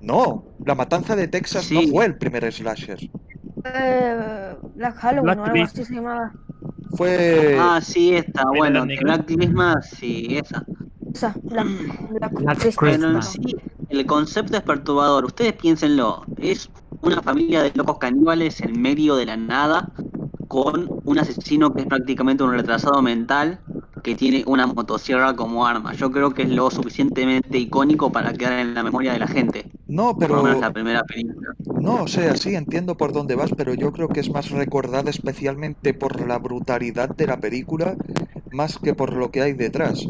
[0.00, 2.98] No, la matanza de Texas no fue el primer slasher.
[3.64, 6.32] Eh, Black Halloween Black o algo así se llamaba.
[6.96, 7.56] Fue...
[7.58, 8.84] Ah, sí, esta, bueno.
[8.84, 10.64] Black Christmas, sí, esa.
[11.14, 11.66] Esa, Black,
[12.10, 12.76] Black, Black Christmas.
[12.80, 13.32] Pero en Christmas.
[13.32, 13.56] sí,
[13.88, 15.24] el concepto es perturbador.
[15.24, 16.70] Ustedes piénsenlo, es
[17.02, 19.92] una familia de locos caníbales en medio de la nada
[20.48, 23.60] con un asesino que es prácticamente un retrasado mental
[24.02, 25.94] que tiene una motosierra como arma.
[25.94, 29.70] Yo creo que es lo suficientemente icónico para quedar en la memoria de la gente.
[29.86, 30.42] No, Por lo pero...
[30.42, 31.54] menos la primera película.
[31.80, 35.10] No, o sea, sí, entiendo por dónde vas, pero yo creo que es más recordada
[35.10, 37.96] especialmente por la brutalidad de la película,
[38.50, 40.06] más que por lo que hay detrás.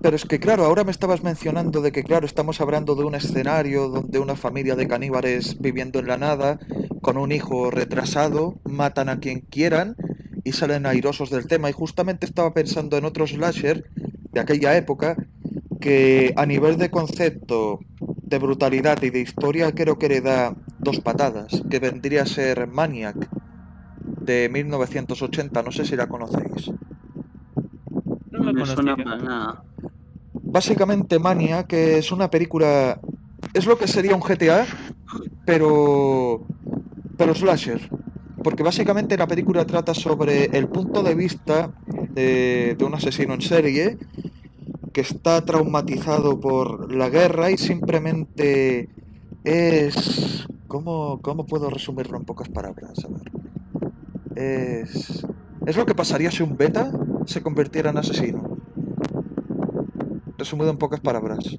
[0.00, 3.14] Pero es que claro, ahora me estabas mencionando de que claro, estamos hablando de un
[3.14, 6.58] escenario donde una familia de caníbales viviendo en la nada,
[7.00, 9.96] con un hijo retrasado, matan a quien quieran
[10.44, 11.70] y salen airosos del tema.
[11.70, 13.84] Y justamente estaba pensando en otro slasher
[14.30, 15.16] de aquella época
[15.80, 21.00] que a nivel de concepto, de brutalidad y de historia creo que le da dos
[21.00, 23.28] patadas, que vendría a ser Maniac
[24.20, 26.70] de 1980, no sé si la conocéis.
[28.54, 29.04] Me suena conocía.
[29.04, 29.64] para nada.
[30.42, 33.00] Básicamente Mania, que es una película,
[33.52, 34.66] es lo que sería un GTA,
[35.44, 36.46] pero
[37.16, 37.90] pero slasher,
[38.42, 43.40] porque básicamente la película trata sobre el punto de vista de, de un asesino en
[43.42, 43.98] serie
[44.92, 48.88] que está traumatizado por la guerra y simplemente
[49.44, 50.46] es...
[50.68, 53.04] ¿Cómo, cómo puedo resumirlo en pocas palabras?
[53.04, 53.32] A ver.
[54.36, 55.26] Es...
[55.66, 56.90] Es lo que pasaría si un beta
[57.26, 58.58] se convirtiera en asesino.
[60.38, 61.58] Resumido en pocas palabras.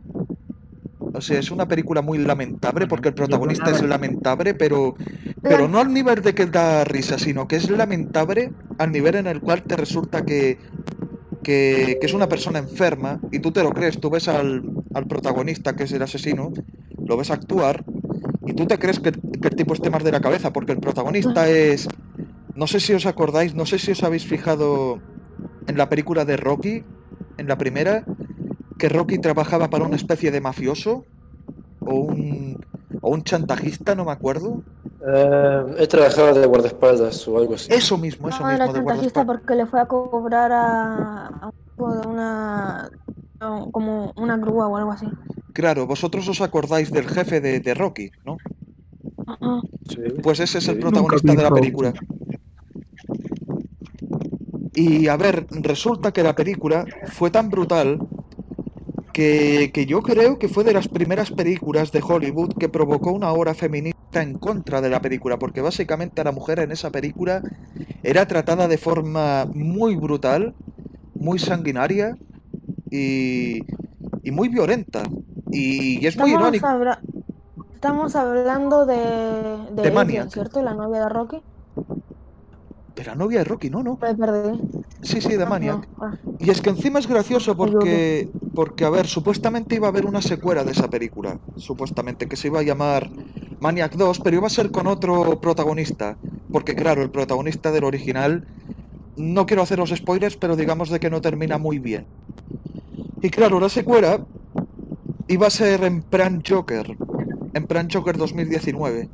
[1.14, 4.96] O sea, es una película muy lamentable porque el protagonista es lamentable, pero,
[5.42, 9.28] pero no al nivel de que da risa, sino que es lamentable al nivel en
[9.28, 10.58] el cual te resulta que,
[11.42, 15.08] que, que es una persona enferma y tú te lo crees, tú ves al, al
[15.08, 16.52] protagonista, que es el asesino,
[17.06, 17.86] lo ves actuar
[18.46, 20.80] y tú te crees que, que el tipo esté más de la cabeza porque el
[20.80, 21.88] protagonista es...
[22.56, 25.02] No sé si os acordáis, no sé si os habéis fijado
[25.68, 26.84] en la película de Rocky,
[27.38, 28.06] en la primera,
[28.78, 31.06] que Rocky trabajaba para una especie de mafioso
[31.80, 32.60] o un,
[33.02, 34.62] o un chantajista, no me acuerdo.
[35.06, 37.74] Eh, he trabajado de guardaespaldas o algo así.
[37.74, 41.46] Eso mismo, eso No, era mismo de chantajista porque le fue a cobrar a, a
[41.48, 42.86] un tipo de una.
[42.86, 42.90] a-
[43.72, 45.08] como una grúa o algo así.
[45.54, 48.38] Claro, vosotros os acordáis del jefe de, de Rocky, ¿no?
[49.28, 49.62] Ajá.
[49.90, 50.02] Sí.
[50.24, 51.94] Pues ese es el protagonista de la película.
[54.76, 58.00] Y a ver, resulta que la película fue tan brutal
[59.14, 63.32] que, que yo creo que fue de las primeras películas de Hollywood que provocó una
[63.32, 67.42] hora feminista en contra de la película, porque básicamente la mujer en esa película
[68.04, 70.54] era tratada de forma muy brutal,
[71.16, 72.18] muy sanguinaria
[72.92, 73.60] y,
[74.24, 75.04] y muy violenta.
[75.52, 76.66] Y, y es muy irónico.
[76.68, 77.00] habla-
[77.74, 78.96] estamos hablando de.
[79.72, 80.30] de, De.
[80.30, 80.62] ¿cierto?
[80.62, 81.42] La novia de Rocky.
[82.96, 84.00] Pero la novia de Rocky, no, no.
[85.02, 85.88] Sí, sí, de Ah, Maniac.
[86.00, 86.14] ah.
[86.40, 90.22] Y es que encima es gracioso porque, porque, a ver, supuestamente iba a haber una
[90.22, 93.10] secuela de esa película, supuestamente, que se iba a llamar
[93.60, 96.18] Maniac 2, pero iba a ser con otro protagonista,
[96.52, 98.46] porque claro, el protagonista del original,
[99.18, 102.06] no quiero haceros spoilers, pero digamos de que no termina muy bien.
[103.22, 104.26] Y claro, la secuela
[105.28, 106.96] iba a ser en plan Joker,
[107.54, 109.10] en plan Joker 2019,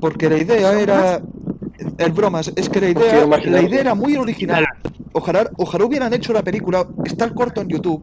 [0.00, 1.22] porque la idea era...
[1.98, 4.66] El bromas, es que la idea, la idea era muy original.
[5.12, 6.86] Ojalá, ojalá hubieran hecho la película.
[7.04, 8.02] Está el corto en YouTube.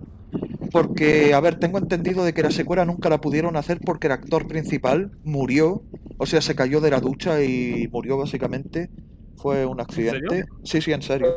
[0.71, 4.13] Porque, a ver, tengo entendido de que la secuela nunca la pudieron hacer porque el
[4.13, 5.81] actor principal murió.
[6.17, 8.89] O sea, se cayó de la ducha y murió básicamente.
[9.37, 10.45] Fue un accidente.
[10.63, 11.35] Sí, sí, en serio.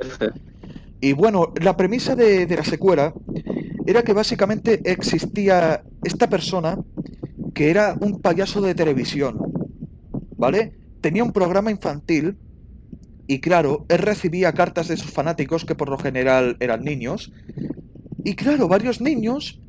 [1.00, 3.14] Y bueno, la premisa de, de la secuela
[3.86, 6.78] era que básicamente existía esta persona
[7.54, 9.38] que era un payaso de televisión.
[10.36, 10.81] ¿Vale?
[11.02, 12.38] Tenía un programa infantil
[13.26, 17.32] y claro, él recibía cartas de sus fanáticos que por lo general eran niños.
[18.24, 19.60] Y claro, varios niños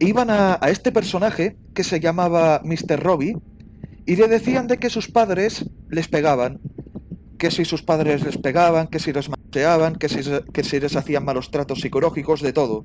[0.00, 3.00] iban a, este personaje que se llamaba Mr.
[3.00, 3.36] Robbie
[4.04, 6.60] y le decían de que sus padres les pegaban.
[7.38, 10.96] Que si sus padres les pegaban, que si los macheaban, que si, que si les
[10.96, 12.84] hacían malos tratos psicológicos, de todo.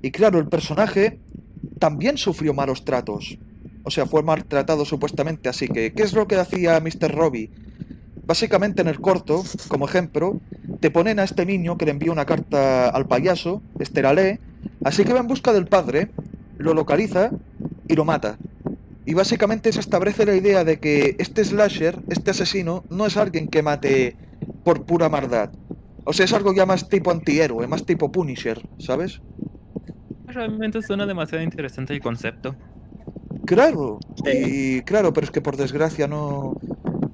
[0.00, 1.20] Y claro, el personaje
[1.78, 3.38] también sufrió malos tratos.
[3.84, 7.14] O sea, fue maltratado supuestamente, así que, ¿qué es lo que hacía Mr.
[7.14, 7.50] Robbie?
[8.26, 10.40] Básicamente en el corto, como ejemplo,
[10.80, 14.38] te ponen a este niño que le envía una carta al payaso, este la lee,
[14.82, 16.08] así que va en busca del padre,
[16.56, 17.30] lo localiza
[17.86, 18.38] y lo mata.
[19.06, 23.48] Y básicamente se establece la idea de que este slasher, este asesino, no es alguien
[23.48, 24.16] que mate
[24.64, 25.50] por pura maldad.
[26.04, 29.20] O sea, es algo ya más tipo antihéroe, más tipo Punisher, ¿sabes?
[30.26, 32.56] Realmente suena demasiado interesante el concepto.
[33.46, 34.30] Claro, Sí.
[34.78, 36.54] y claro, pero es que por desgracia no,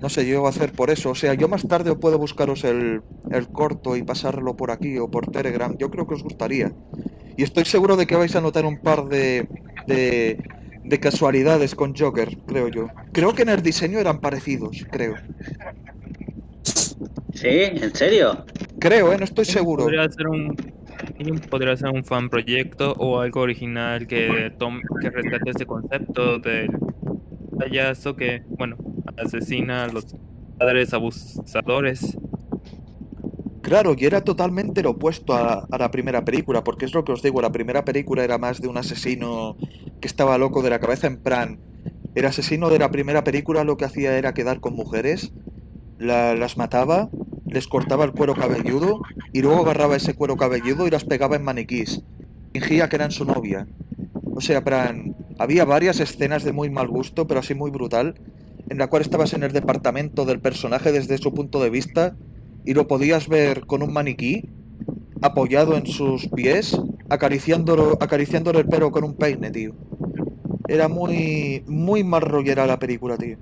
[0.01, 1.11] no se llegó a hacer por eso.
[1.11, 5.11] O sea, yo más tarde puedo buscaros el, el corto y pasarlo por aquí o
[5.11, 5.77] por Telegram.
[5.79, 6.73] Yo creo que os gustaría.
[7.37, 9.49] Y estoy seguro de que vais a notar un par de,
[9.87, 10.38] de,
[10.85, 12.87] de casualidades con Joker, creo yo.
[13.12, 15.14] Creo que en el diseño eran parecidos, creo.
[17.35, 17.49] ¿Sí?
[17.49, 18.45] ¿En serio?
[18.79, 19.16] Creo, ¿eh?
[19.19, 19.85] No estoy seguro.
[19.85, 20.57] Podría ser un
[21.51, 26.71] podría ser un fan proyecto o algo original que tome, que rescate ese concepto del
[27.59, 28.77] payaso que, bueno,
[29.17, 30.07] asesina a los
[30.59, 32.17] padres abusadores.
[33.63, 37.23] Claro, y era totalmente lo opuesto a, la primera película, porque es lo que os
[37.23, 39.57] digo, la primera película era más de un asesino
[40.01, 41.61] que estaba loco de la cabeza en plan.
[42.15, 45.33] El asesino de la primera película lo que hacía era quedar con mujeres,
[45.99, 47.11] la- las mataba,
[47.51, 49.01] les cortaba el cuero cabelludo
[49.33, 52.03] y luego agarraba ese cuero cabelludo y las pegaba en maniquís.
[52.53, 53.67] Fingía que eran su novia.
[54.35, 58.15] O sea, plan, había varias escenas de muy mal gusto, pero así muy brutal,
[58.69, 62.17] en la cual estabas en el departamento del personaje desde su punto de vista
[62.65, 64.49] y lo podías ver con un maniquí
[65.23, 69.73] apoyado en sus pies, acariciándolo, acariciándole el pelo con un peine, tío.
[70.69, 73.37] Era muy, muy mal rollera la película, tío.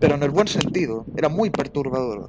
[0.00, 2.28] Pero en el buen sentido, era muy perturbadora.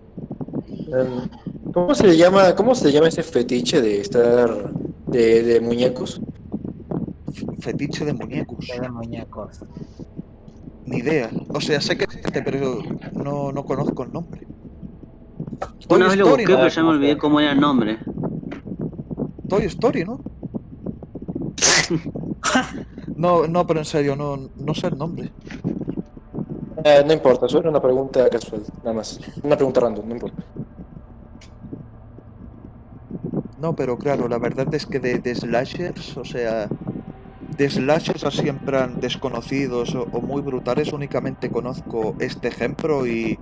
[0.93, 1.27] Em,
[1.73, 4.71] ¿Cómo se le llama, cómo se le llama ese fetiche de estar
[5.07, 6.21] de, de muñecos.
[7.59, 8.67] Fetiche de muñecos.
[8.79, 9.59] de muñecos.
[10.85, 11.31] Ni idea.
[11.49, 12.79] O sea, sé que existe, pero
[13.13, 14.45] no, no conozco el nombre.
[15.87, 16.57] Toy Una vez lo busqué, ¿no?
[16.57, 17.97] pero ya me olvidé cómo era el nombre.
[19.49, 20.19] Toy Story, ¿no?
[23.15, 25.31] No, no, pero en serio, no, no sé el nombre.
[26.83, 29.19] Eh, no importa, solo era una pregunta casual, nada más.
[29.41, 30.43] Una pregunta random, no importa.
[33.63, 36.67] No, pero claro, la verdad es que de, de slashers, o sea,
[37.57, 43.39] de slashers así en plan desconocidos o, o muy brutales, únicamente conozco este ejemplo y,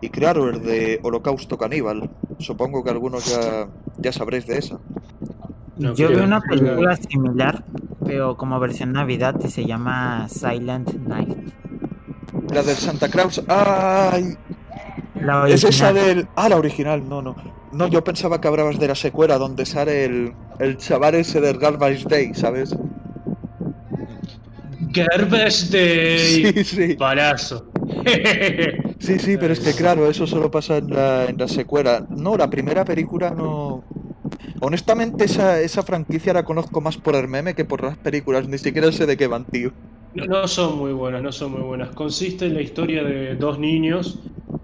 [0.00, 2.10] y claro, el de Holocausto Caníbal.
[2.40, 4.80] Supongo que algunos ya, ya sabréis de esa.
[5.78, 6.24] No Yo vi creo.
[6.24, 7.64] una película similar,
[8.04, 11.38] pero como versión Navidad y se llama Silent Night.
[12.52, 14.36] La del Santa Claus, ¡ay!
[15.20, 16.28] La Es esa del.
[16.34, 17.36] Ah, la original, no, no.
[17.72, 21.58] No, yo pensaba que hablabas de la secuela donde sale el, el chaval ese del
[21.58, 22.74] Garbage Day, ¿sabes?
[24.92, 26.52] Garbage Day.
[26.52, 26.94] Sí, sí.
[26.94, 27.66] Palazo.
[29.00, 32.06] Sí, sí, pero es que claro, eso solo pasa en la, en la secuela.
[32.10, 33.82] No, la primera película no.
[34.60, 38.46] Honestamente, esa, esa franquicia la conozco más por el meme que por las películas.
[38.46, 39.72] Ni siquiera sé de qué van, tío.
[40.14, 41.90] No, no son muy buenas, no son muy buenas.
[41.94, 44.20] Consiste en la historia de dos niños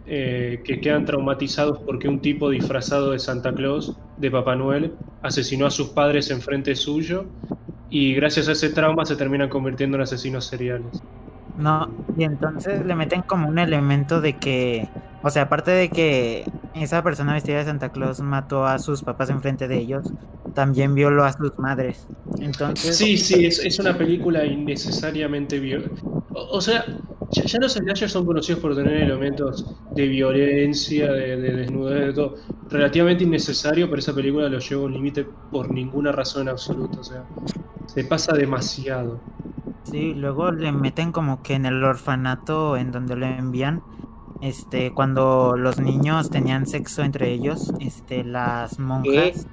[0.07, 5.67] eh, que quedan traumatizados porque un tipo disfrazado de Santa Claus, de Papá Noel, asesinó
[5.67, 7.27] a sus padres en frente suyo
[7.91, 11.03] y gracias a ese trauma se terminan convirtiendo en asesinos seriales.
[11.55, 14.91] No, y entonces le meten como un elemento de que,
[15.23, 19.31] o sea, aparte de que esa persona vestida de Santa Claus mató a sus papás
[19.31, 20.13] enfrente de ellos,
[20.55, 22.07] también violó a sus madres.
[22.39, 26.03] Entonces, Sí, sí, es, es una película innecesariamente violenta.
[26.33, 26.85] O, o sea,
[27.31, 32.13] ya, ya los slashers son conocidos por tener elementos de violencia, de, de desnudez, de
[32.13, 32.37] todo.
[32.71, 37.01] Relativamente innecesario, pero esa película lo lleva a un límite por ninguna razón en absoluto.
[37.01, 37.25] O sea,
[37.87, 39.21] se pasa demasiado.
[39.85, 43.83] sí, luego le meten como que en el orfanato en donde lo envían,
[44.41, 49.47] este, cuando los niños tenían sexo entre ellos, este, las monjas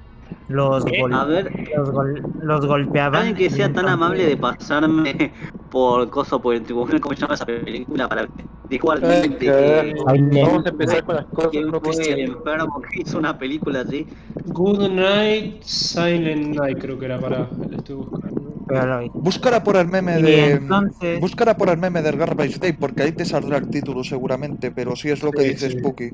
[0.48, 3.14] los, gol- A ver, los, gol- los golpeaban.
[3.20, 5.32] alguien que sea tan amable de pasarme
[5.70, 8.08] por coso por el tribunal, ¿cómo se llama esa película?
[8.08, 8.28] Para
[8.68, 9.94] dijo al Eh, que-
[10.42, 13.80] Vamos a empezar con las cosas que no fue el enfermo que hizo una película
[13.80, 14.06] así.
[14.46, 17.48] Good Night, Silent Night, creo que era para.
[17.70, 18.44] La estoy buscando.
[19.14, 20.52] Búscala por el meme de.
[20.52, 24.70] entonces, Búscala por el meme del Garbage Day, porque ahí te saldrá el título seguramente,
[24.70, 25.78] pero sí es lo que Sí, dice sí.
[25.78, 26.10] Spooky.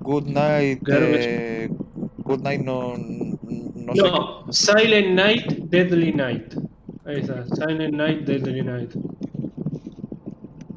[0.00, 0.82] Good night.
[0.82, 1.70] Garbage- eh,
[2.26, 2.94] Good night no.
[2.96, 4.02] No sé.
[4.02, 6.54] No, Silent Night, Deadly Night.
[7.04, 8.90] Ahí está, Silent Night, Deadly Night.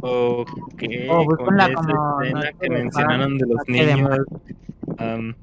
[0.02, 4.20] Ok, Oh, con búsquenla esa como escena que mencionaron de los noche de niños,
[4.98, 5.36] am,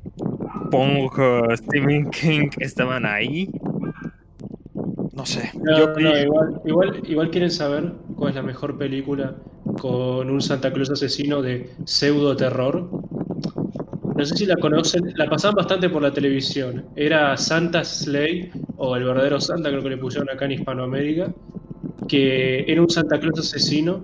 [0.71, 3.51] pongo que Stephen King estaban ahí.
[5.13, 5.51] No sé.
[5.61, 9.35] No, Yo- no, igual, igual, igual quieren saber cuál es la mejor película
[9.81, 12.89] con un Santa Claus asesino de pseudo terror.
[14.17, 16.87] No sé si la conocen, la pasaban bastante por la televisión.
[16.95, 21.35] Era Santa Slay, o el verdadero Santa, creo que le pusieron acá en Hispanoamérica,
[22.09, 24.03] que era un Santa Claus asesino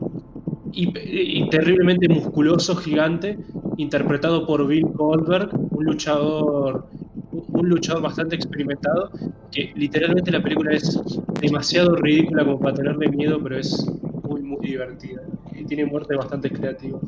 [0.73, 3.39] y, terriblemente musculoso, gigante,
[3.77, 6.91] interpretado por Bill Goldberg, un luchador,
[7.31, 9.11] un luchador bastante experimentado,
[9.51, 11.01] que literalmente la película es
[11.41, 15.23] demasiado ridícula como para tenerle miedo, pero es muy, muy divertida.
[15.55, 17.03] Y tiene muertes bastante creativas.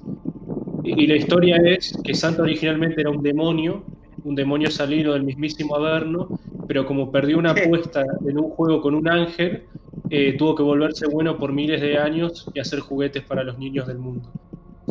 [0.85, 3.83] Y, y la historia es que Santa originalmente era un demonio,
[4.23, 6.29] un demonio salido del mismísimo Averno,
[6.67, 9.65] pero como perdió una apuesta en un juego con un ángel,
[10.11, 13.87] eh, tuvo que volverse bueno por miles de años y hacer juguetes para los niños
[13.87, 14.31] del mundo.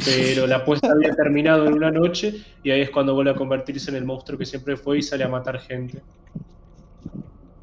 [0.05, 3.91] Pero la apuesta había terminado en una noche y ahí es cuando vuelve a convertirse
[3.91, 6.01] en el monstruo que siempre fue y sale a matar gente.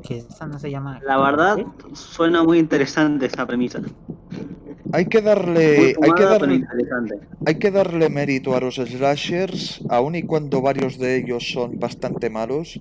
[0.07, 1.01] que esa no se llama.
[1.05, 1.59] La verdad,
[1.93, 3.81] suena muy interesante esa premisa.
[4.93, 5.95] Hay que darle.
[6.03, 6.67] Hay que pero darle.
[7.47, 12.31] Hay que darle mérito a los slashers, aun y cuando varios de ellos son bastante
[12.31, 12.81] malos.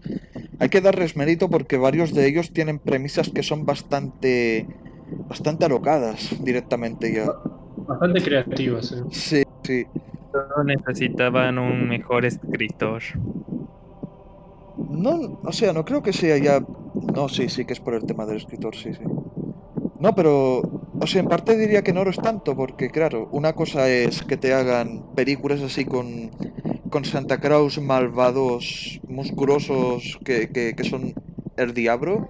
[0.60, 4.68] Hay que darles mérito porque varios de ellos tienen premisas que son bastante.
[5.28, 7.32] bastante alocadas directamente ya.
[7.88, 8.92] Bastante creativas.
[8.92, 9.04] eh.
[9.12, 9.86] Sí, sí.
[10.32, 13.02] Solo necesitaban un mejor escritor.
[14.78, 16.62] No, o sea, no creo que sea ya.
[17.16, 19.04] No, sí, sí que es por el tema del escritor, sí, sí.
[20.00, 20.62] No, pero.
[21.02, 24.24] O sea, en parte diría que no lo es tanto, porque claro, una cosa es
[24.24, 26.32] que te hagan películas así con.
[26.90, 31.14] con Santa Claus malvados, musculosos, que, que, que son
[31.58, 32.30] el diablo.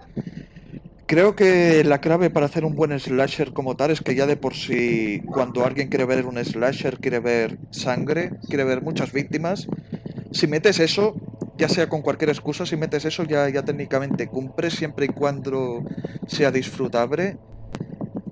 [1.05, 4.37] Creo que la clave para hacer un buen slasher como tal es que ya de
[4.37, 9.67] por sí, cuando alguien quiere ver un slasher, quiere ver sangre, quiere ver muchas víctimas.
[10.31, 11.15] Si metes eso,
[11.57, 15.83] ya sea con cualquier excusa, si metes eso ya, ya técnicamente cumple siempre y cuando
[16.27, 17.37] sea disfrutable.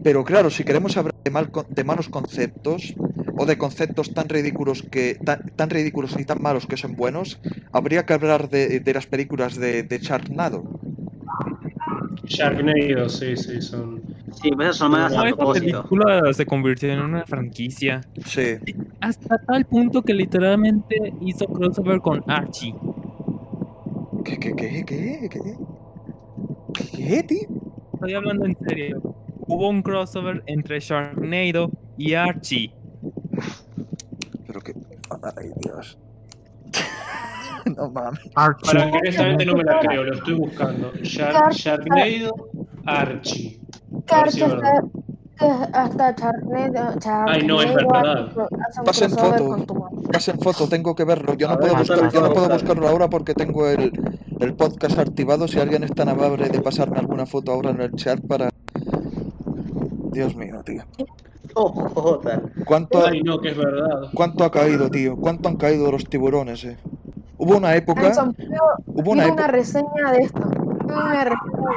[0.04, 2.94] Pero claro, si queremos hablar de, mal, de malos conceptos
[3.38, 7.40] o de conceptos tan ridículos que tan, tan ridículos y tan malos que son buenos,
[7.72, 10.64] habría que hablar de, de las películas de, de Sharknado.
[12.26, 14.02] Sharknado, sí, sí, son.
[14.42, 18.02] Sí, pero esas son malas No, a esta película se convirtió en una franquicia.
[18.26, 18.58] Sí.
[19.02, 22.76] Hasta tal punto que literalmente hizo crossover con Archie.
[24.24, 25.56] ¿Qué, qué, qué, qué, qué?
[26.96, 27.48] ¿Qué, tío?
[27.94, 29.02] Estoy hablando en serio.
[29.48, 32.74] Hubo un crossover entre Sharknado y Archie.
[34.46, 34.74] Pero que...
[35.38, 35.98] Ay, Dios.
[37.78, 38.20] no mames.
[38.36, 38.66] Archie.
[38.74, 40.92] Para que honestamente no me la creo, lo estoy buscando.
[41.02, 42.34] Shark, Sharknado
[42.86, 43.60] Archie.
[45.74, 46.96] Hasta Charnado.
[47.28, 48.32] Ay, no, es verdad.
[48.84, 49.90] Pasen foto.
[50.12, 51.36] Pasen foto, tengo que verlo.
[51.36, 53.92] Yo no puedo, ver, buscar- pásame yo no puedo buscarlo ahora porque tengo el,
[54.40, 55.48] el podcast activado.
[55.48, 58.50] Si alguien es tan amable de pasarme alguna foto ahora en el chat para...
[60.18, 60.84] Dios mío, tío.
[61.54, 62.42] Oh, joder.
[62.66, 64.10] ¿Cuánto, Ay, no, que es verdad.
[64.14, 65.16] ¿Cuánto ha caído, tío?
[65.16, 66.78] ¿Cuánto han caído los tiburones, eh?
[67.38, 68.08] Hubo una época...
[68.08, 68.36] Anson,
[68.88, 69.48] Hubo una, una una época...
[69.48, 70.42] reseña de esto.
[70.86, 71.70] Una reseña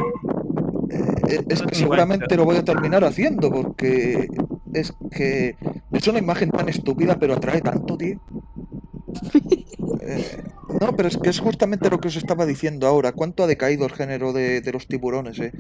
[0.88, 4.26] de eh, es que seguramente pero- lo voy a terminar haciendo porque
[4.72, 5.54] es que
[5.92, 8.18] es una imagen tan estúpida pero atrae tanto, tío.
[10.02, 10.42] Eh,
[10.80, 13.12] no, pero es que es justamente lo que os estaba diciendo ahora.
[13.12, 15.52] ¿Cuánto ha decaído el género de, de los tiburones, eh?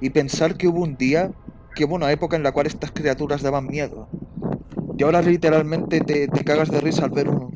[0.00, 1.30] Y pensar que hubo un día,
[1.74, 4.08] que hubo una época en la cual estas criaturas daban miedo.
[4.98, 7.50] Y ahora literalmente te, te cagas de risa al ver uno.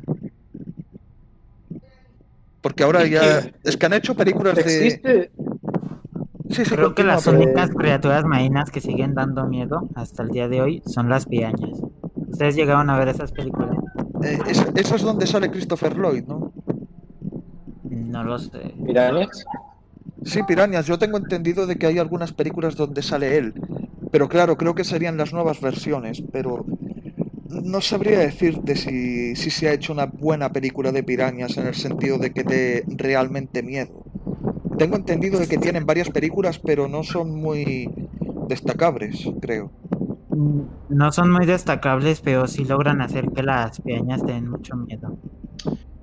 [2.61, 3.41] Porque ahora ya...
[3.41, 4.61] que- Es que han hecho películas de...
[4.61, 5.31] Existe,
[6.49, 10.29] Sí, sí, Creo que las pero- únicas criaturas marinas que siguen dando miedo hasta el
[10.29, 11.77] día de hoy son las pirañas.
[12.15, 13.75] ¿Ustedes llegaron a ver esas películas?
[14.23, 16.53] Eh, es, eso es donde sale Christopher Lloyd, ¿no?
[17.83, 18.73] No lo sé.
[18.85, 19.45] pirañas.
[20.23, 23.53] Sí, Pirañas, yo tengo entendido de que hay algunas películas donde sale él.
[24.11, 26.65] Pero claro, creo que serían las nuevas versiones, pero
[27.49, 31.75] no sabría decirte si, si se ha hecho una buena película de Pirañas en el
[31.75, 34.05] sentido de que dé realmente miedo.
[34.77, 37.89] Tengo entendido de que tienen varias películas, pero no son muy
[38.47, 39.71] destacables, creo.
[40.29, 45.17] Mm, No son muy destacables, pero sí logran hacer que las pirañas den mucho miedo.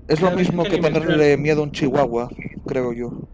[0.08, 2.32] Es lo Cada mismo que que tenerle miedo a un chihuahua,
[2.66, 3.28] creo yo.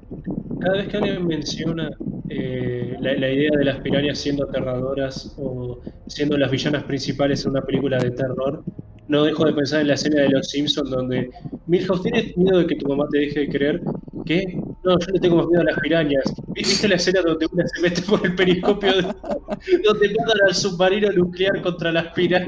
[0.60, 1.90] Cada vez que alguien menciona
[2.30, 7.62] eh, la, idea de las pirañas siendo aterradoras o siendo las villanas principales en una
[7.62, 8.62] película de terror,
[9.08, 11.30] no dejo de pensar en la escena de Los Simpsons donde
[11.66, 13.80] Milhouse ¿tienes miedo de que tu mamá te deje de creer?
[14.24, 14.44] ¿Qué?
[14.84, 16.22] No, yo le tengo miedo a las pirañas.
[16.54, 19.02] ¿Viste la escena donde una se mete por el periscopio de-
[19.84, 22.46] donde mandan al submarino nuclear contra las pirañas?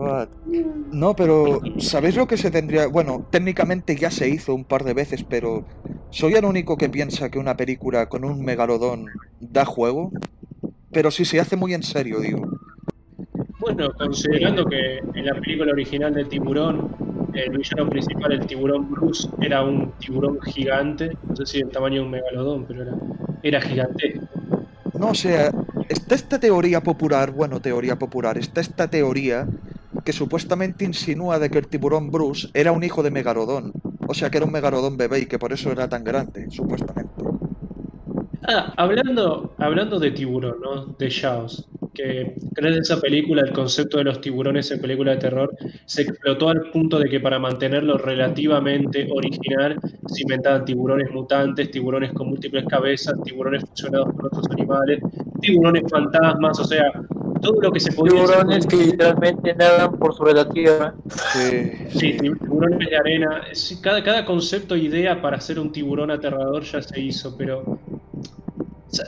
[0.00, 0.28] What?
[0.92, 2.86] No, pero ¿sabéis lo que se tendría?
[2.86, 5.66] Bueno, técnicamente ya se hizo un par de veces, pero
[6.10, 9.06] ¿soy el único que piensa que una película con un megalodón
[9.40, 10.10] da juego?
[10.90, 12.40] Pero si se hace muy en serio, digo.
[13.60, 16.90] Bueno, considerando que en la película original de Tiburón,
[17.34, 21.96] el villano principal, el tiburón Bruce, era un tiburón gigante, no sé si del tamaño
[21.96, 22.94] de un megalodón, pero era,
[23.42, 24.26] era gigantesco.
[24.98, 25.52] No, o sea,
[25.88, 29.46] está esta teoría popular, bueno, teoría popular, está esta teoría
[30.04, 33.72] que supuestamente insinúa de que el tiburón Bruce era un hijo de megalodón.
[34.06, 37.10] O sea, que era un megalodón bebé y que por eso era tan grande, supuestamente.
[38.48, 40.86] Ah, hablando, hablando de tiburón, ¿no?
[40.98, 45.18] De Jaws, que gracias a esa película el concepto de los tiburones en película de
[45.18, 51.70] terror se explotó al punto de que para mantenerlo relativamente original se inventaban tiburones mutantes,
[51.70, 55.00] tiburones con múltiples cabezas, tiburones fusionados con otros animales,
[55.40, 56.90] tiburones fantasmas, o sea,
[57.40, 60.94] todo lo que se podía hacer Tiburones que literalmente nadan por sobre la tierra.
[61.32, 63.42] Sí, Sí, tiburones de arena.
[63.52, 67.60] Sí, cada, cada concepto e idea para hacer un tiburón aterrador ya se hizo, pero.
[67.60, 67.78] o
[68.88, 69.06] sea,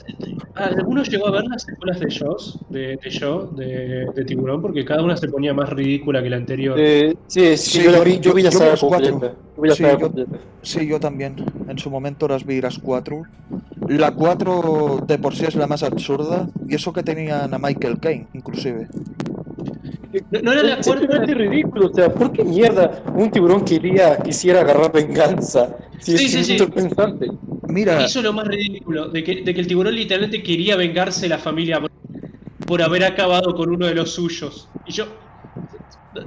[0.54, 2.58] ¿Alguno llegó a ver las secuelas de Jaws?
[2.68, 6.36] De, de Jaws, de, de tiburón, porque cada una se ponía más ridícula que la
[6.36, 6.78] anterior.
[6.78, 9.32] Eh, sí, sí, Sí, yo, la yo- vi, yo vi la yo vi saga completa.
[9.56, 10.38] Yo vi la Sí, saga yo- completa.
[10.62, 11.36] Sí, yo también.
[11.68, 13.22] En su momento las vi las cuatro.
[13.98, 16.48] La cuatro de por sí es la más absurda.
[16.68, 18.88] Y eso que tenían a Michael Caine, inclusive.
[20.30, 21.00] No, no era la Es cuarta.
[21.00, 25.74] simplemente ridículo, o sea, ¿por qué mierda un tiburón quería, quisiera agarrar venganza?
[25.98, 26.58] Si Sí, es sí, sí.
[27.68, 31.28] Mira, Hizo lo más ridículo, de que, de que el tiburón literalmente quería vengarse de
[31.30, 31.80] la familia
[32.66, 34.68] por haber acabado con uno de los suyos.
[34.86, 35.06] Y yo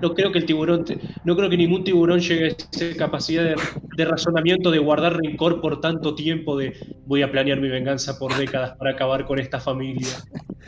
[0.02, 0.86] no- creo que el tiburón,
[1.24, 3.56] no creo que ningún tiburón llegue a esa capacidad
[3.98, 6.74] de, razonamiento de guardar rencor por tanto tiempo de
[7.06, 10.08] voy a planear mi venganza por décadas para acabar con esta familia.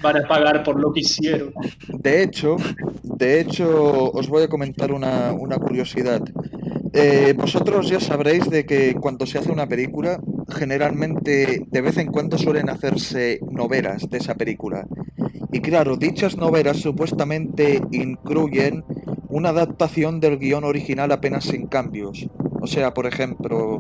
[0.01, 1.53] Van a pagar por lo que hicieron.
[1.89, 2.57] de hecho,
[3.03, 6.22] de hecho, os voy a comentar una, una curiosidad.
[6.93, 12.07] Eh, vosotros ya sabréis de que cuando se hace una película, generalmente de vez en
[12.07, 14.88] cuando suelen hacerse novelas de esa película.
[15.51, 18.84] Y claro, dichas novelas supuestamente incluyen
[19.30, 22.28] una adaptación del guion original apenas sin cambios.
[22.61, 23.80] O sea, por ejemplo,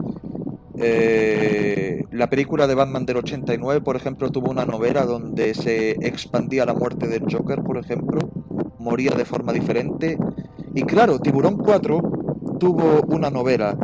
[0.77, 6.65] eh, la película de Batman del 89, por ejemplo, tuvo una novela donde se expandía
[6.65, 8.29] la muerte del Joker, por ejemplo,
[8.77, 10.17] moría de forma diferente.
[10.75, 13.77] Y claro, Tiburón 4 tuvo una novela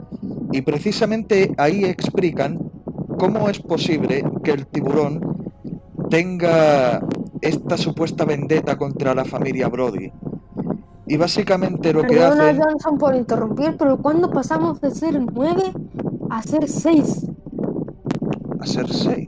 [0.51, 2.59] y precisamente ahí explican
[3.18, 5.22] cómo es posible que el tiburón
[6.09, 7.01] tenga
[7.41, 10.11] esta supuesta vendetta contra la familia Brody.
[11.06, 12.62] Y básicamente lo que Perdona, hacen...
[12.62, 15.74] Johnson, por interrumpir, pero ¿cuándo pasamos de ser nueve
[16.30, 17.26] a ser seis?
[18.60, 19.28] a ser seis.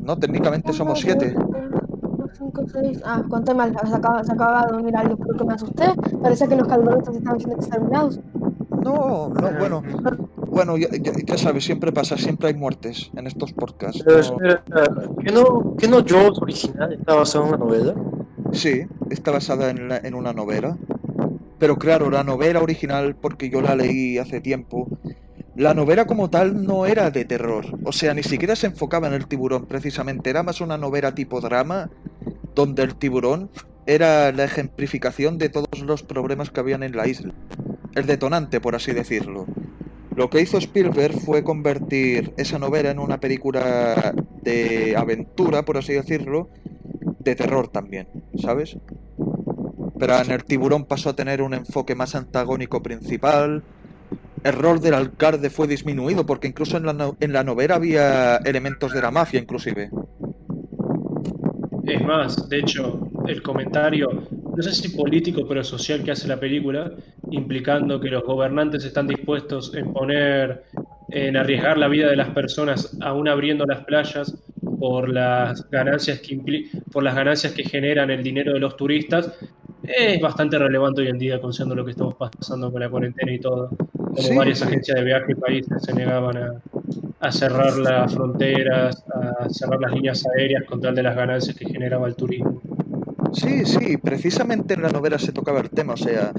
[0.00, 1.34] No, técnicamente somos siete.
[2.36, 3.00] Cinco, seis.
[3.04, 5.84] Ah, conté mal, se acaba, se acaba de unir algo, creo que me asusté.
[6.22, 8.20] Parecía que los calderones estaban siendo exterminados.
[8.82, 9.82] No, no, bueno.
[10.48, 14.02] Bueno, ya, ya- ya sabes, siempre pasa, siempre hay muertes en estos podcasts.
[14.04, 14.62] Pero no- espera,
[15.24, 17.94] ¿qué no, qué no Jaws original está basado en una novela?
[18.52, 20.76] Sí, está basada en, la- una novela.
[21.58, 24.88] Pero claro, la novela original, porque yo la leí hace tiempo,
[25.56, 27.66] la novela como tal no era de terror.
[27.84, 30.30] O sea, ni siquiera se enfocaba en el tiburón, precisamente.
[30.30, 31.90] Era más una novela tipo drama,
[32.54, 33.50] donde el tiburón
[33.86, 37.32] era la ejemplificación de todos los problemas que habían en la isla.
[37.94, 39.46] El detonante, por así decirlo.
[40.16, 45.92] Lo que hizo Spielberg fue convertir esa novela en una película de aventura, por así
[45.92, 46.48] decirlo,
[47.20, 48.78] de terror también, ¿sabes?
[49.98, 53.66] Pero en el tiburón pasó a tener un enfoque más antagónico principal.
[54.44, 58.38] El rol del alcalde fue disminuido porque incluso en la, no- en la novela había
[58.38, 59.92] elementos de la mafia, inclusive.
[61.84, 64.08] Es más, de hecho, el comentario,
[64.54, 66.92] no sé si político, pero social que hace la película,
[67.30, 70.64] implicando que los gobernantes están dispuestos en poner,
[71.10, 74.34] en arriesgar la vida de las personas, aún abriendo las playas,
[74.78, 76.38] por las ganancias que
[76.90, 79.30] por las ganancias que generan el dinero de los turistas,
[79.82, 83.38] es bastante relevante hoy en día, considerando lo que estamos pasando con la cuarentena y
[83.40, 83.68] todo.
[83.68, 84.64] Como Sí, varias sí.
[84.64, 86.52] agencias de viaje y países se negaban a,
[87.20, 91.66] a cerrar las fronteras, a cerrar las líneas aéreas con tal de las ganancias que
[91.66, 92.60] generaba el turismo.
[93.32, 96.32] Sí, sí, precisamente en la novela se tocaba el tema, o sea,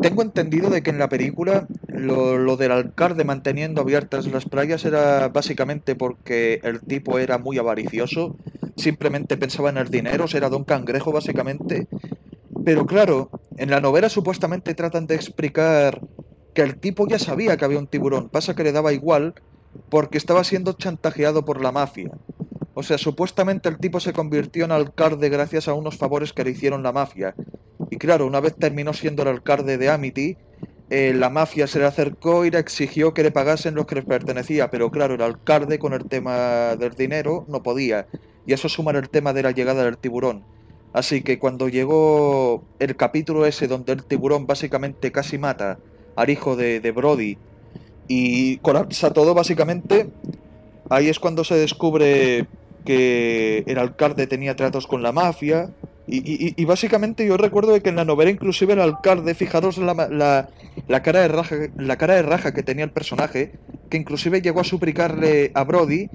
[0.00, 5.28] tengo entendido de que en la película lo, del alcalde manteniendo abiertas las playas era
[5.28, 8.36] básicamente porque el tipo era muy avaricioso,
[8.76, 11.86] simplemente pensaba en el dinero, era Don Cangrejo básicamente.
[12.64, 16.00] Pero claro, en la novela supuestamente tratan de explicar
[16.54, 19.34] que el tipo ya sabía que había un tiburón, pasa que le daba igual
[19.88, 22.10] porque estaba siendo chantajeado por la mafia.
[22.74, 26.50] O sea, supuestamente el tipo se convirtió en alcalde gracias a unos favores que le
[26.50, 27.34] hicieron la mafia.
[27.90, 30.36] Y claro, una vez terminó siendo el alcalde de Amity,
[30.94, 34.04] eh, la mafia se le acercó y le exigió que le pagasen lo que les
[34.04, 34.70] pertenecía.
[34.70, 38.06] Pero claro, el alcalde con el tema del dinero no podía.
[38.44, 40.44] Y eso suma el tema de la llegada del tiburón.
[40.92, 45.78] Así que cuando llegó el capítulo ese donde el tiburón básicamente casi mata
[46.14, 47.38] al hijo de, de Brody
[48.06, 50.10] y colapsa todo básicamente,
[50.90, 52.46] ahí es cuando se descubre
[52.84, 55.70] que el alcalde tenía tratos con la mafia.
[56.08, 60.48] Y, básicamente yo recuerdo que en la novela inclusive el alcalde, fijaros la, la,
[60.88, 63.52] la cara de raja, la cara de raja que tenía el personaje,
[63.88, 66.10] que inclusive llegó a suplicarle a Brody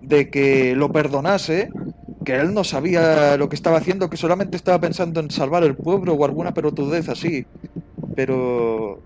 [0.00, 1.70] de que lo perdonase,
[2.24, 5.76] que él no sabía lo que estaba haciendo, que solamente estaba pensando en salvar el
[5.76, 7.46] pueblo o alguna pelotudez así.
[8.14, 9.00] Pero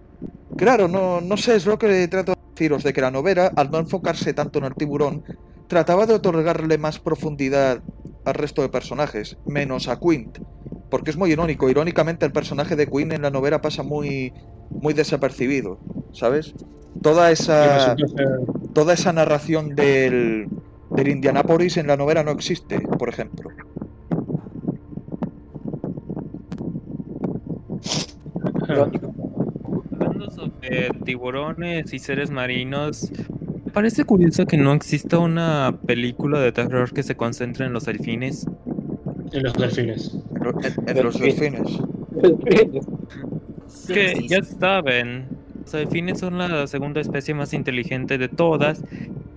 [0.56, 3.70] claro, no, no sé, es lo que trato de deciros, de que la novela, al
[3.70, 5.22] no enfocarse tanto en el tiburón,
[5.70, 7.80] trataba de otorgarle más profundidad
[8.24, 10.38] al resto de personajes, menos a Quint.
[10.90, 14.32] Porque es muy irónico, irónicamente el personaje de Quint en la novela pasa muy,
[14.68, 15.78] muy desapercibido,
[16.12, 16.54] ¿sabes?
[17.00, 17.94] Toda esa,
[18.74, 20.48] toda esa narración del,
[20.90, 23.48] del Indianapolis en la novela no existe, por ejemplo.
[28.68, 29.14] Irónico.
[29.92, 33.12] Hablando sobre tiburones y seres marinos,
[33.70, 37.84] me parece curioso que no exista una película de terror que se concentre en los
[37.84, 38.44] delfines.
[39.32, 40.18] en los delfines.
[40.34, 41.78] En, lo- en- en los delfines.
[43.68, 45.28] Es que ya saben,
[45.62, 48.82] los delfines son la segunda especie más inteligente de todas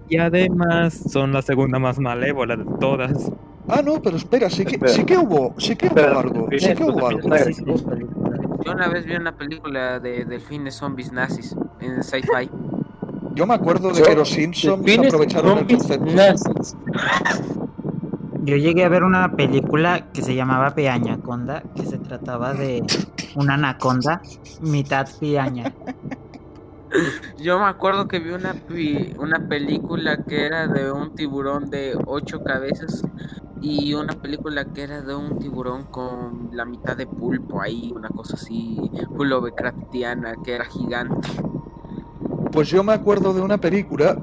[0.09, 3.31] y además son la segunda más malévola de todas.
[3.67, 6.83] Ah, no, pero espera, sí que, sí que hubo, sí que hubo algo, sí que
[6.83, 8.63] hubo delfines algo.
[8.65, 12.49] Yo una vez vi una película de delfines zombies nazis en sci-fi.
[13.35, 16.05] Yo me acuerdo de Yo- que los Simpsons aprovecharon el concepto.
[16.13, 16.75] nazis.
[18.45, 22.83] Yo llegué a ver una película que se llamaba Peañaconda, que se trataba de
[23.35, 24.21] una anaconda
[24.61, 25.73] mitad piaña.
[27.37, 31.97] Yo me acuerdo que vi una, pi- una película que era de un tiburón de
[32.05, 33.03] ocho cabezas
[33.61, 38.09] y una película que era de un tiburón con la mitad de pulpo ahí, una
[38.09, 38.77] cosa así,
[39.17, 41.27] Lovecraftiana, que era gigante.
[42.53, 44.17] Pues yo me acuerdo de una película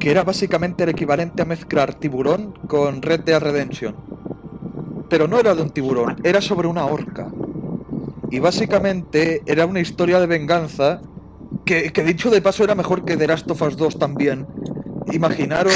[0.00, 3.94] que era básicamente el equivalente a mezclar tiburón con Red Dead Redemption.
[5.08, 7.30] Pero no era de un tiburón, era sobre una orca.
[8.30, 11.00] Y básicamente era una historia de venganza
[11.64, 14.46] que, dicho de paso era mejor que The Last of Us 2 también.
[15.12, 15.74] Imaginaros,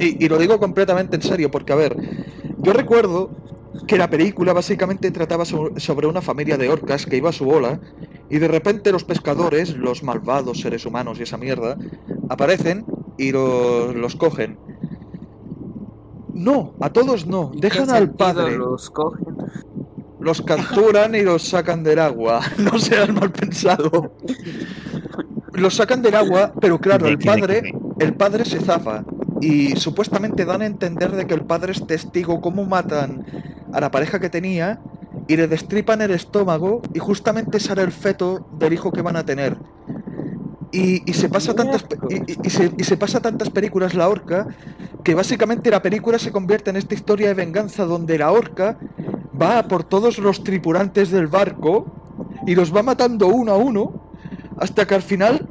[0.00, 1.96] y, y- lo digo completamente en serio, porque a ver,
[2.58, 3.30] yo recuerdo
[3.86, 7.44] que la película básicamente trataba so- sobre una familia de orcas que iba a su
[7.44, 7.80] bola
[8.32, 11.76] y de repente los pescadores, los malvados seres humanos y esa mierda,
[12.30, 12.86] aparecen
[13.18, 14.56] y los, los cogen.
[16.32, 19.36] No, a todos no, ¿En qué dejan al padre, Los cogen?
[20.18, 22.40] los capturan y los sacan del agua.
[22.58, 24.14] No seas mal pensado.
[25.52, 29.04] Los sacan del agua, pero claro, el padre, el padre se zafa
[29.42, 33.26] y supuestamente dan a entender de que el padre es testigo cómo matan
[33.74, 34.80] a la pareja que tenía
[35.32, 39.24] y le destripan el estómago y justamente sale el feto del hijo que van a
[39.24, 39.56] tener.
[40.70, 41.86] Y, y se pasa tantas
[42.44, 44.48] y, se, y se pasa tantas películas la horca
[45.02, 48.78] que básicamente la película se convierte en esta historia de venganza donde la horca
[49.40, 51.86] va a por todos los tripulantes del barco
[52.46, 54.02] y los va matando uno a uno
[54.58, 55.48] hasta que al final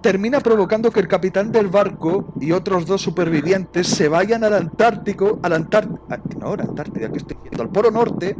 [0.00, 5.38] termina provocando que el capitán del barco y otros dos supervivientes se vayan al Antártico,
[5.42, 5.88] al Antar...
[6.10, 7.62] ah, no, la Antártida, que estoy diciendo?
[7.62, 8.36] Al Polo Norte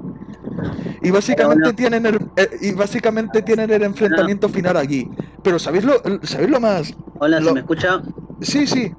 [1.03, 5.09] y básicamente no- tienen el eh, y básicamente tienen el enfrentamiento final allí.
[5.43, 6.95] Pero ¿sabéis lo, ¿sabéis lo más?
[7.19, 8.03] Hola, Lo- ¿se me escucha?
[8.41, 8.93] Sí, sí,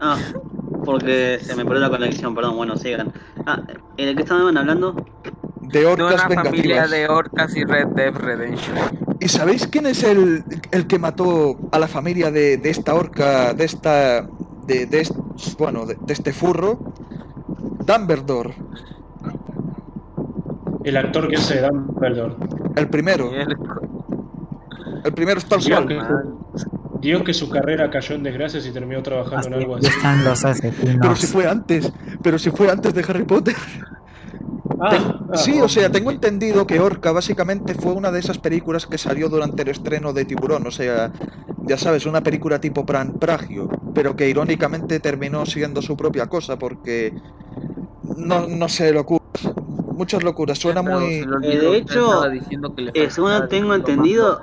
[0.00, 0.18] Ah,
[0.84, 3.12] porque se me perdió la conexión, perdón, bueno, sigan.
[3.46, 3.60] Ah,
[3.96, 4.94] ¿en el que estaban hablando?
[5.62, 8.76] de De orcas una familia de orcas y Red Dead Redemption.
[9.20, 13.54] ¿Y sabéis quién es el, el que mató a la familia de, de esta orca,
[13.54, 14.28] de esta,
[14.66, 15.08] de, de
[15.58, 16.78] bueno, de, de este furro?
[17.86, 18.54] Dumbledore,
[20.84, 22.34] El actor que hace Dumbledore.
[22.76, 23.30] el primero,
[25.04, 25.88] el primero es tal Dios cual.
[25.88, 25.98] que,
[27.00, 29.96] Dios que su carrera cayó en desgracias y terminó trabajando en algo Así así.
[29.96, 30.42] están los
[31.00, 33.54] Pero si fue antes, pero si fue antes de Harry Potter.
[34.80, 38.38] Ah, Ten- ah, sí, o sea, tengo entendido que Orca básicamente fue una de esas
[38.38, 41.12] películas que salió durante el estreno de Tiburón, o sea,
[41.66, 46.58] ya sabes, una película tipo Pran Pragio, pero que irónicamente terminó siendo su propia cosa
[46.58, 47.12] porque
[48.16, 49.23] no, no sé, locuras,
[49.94, 53.10] muchas locuras, suena Pero muy le olvidó Eh, de hecho, estaba diciendo que le eh,
[53.10, 54.42] según tengo entendido,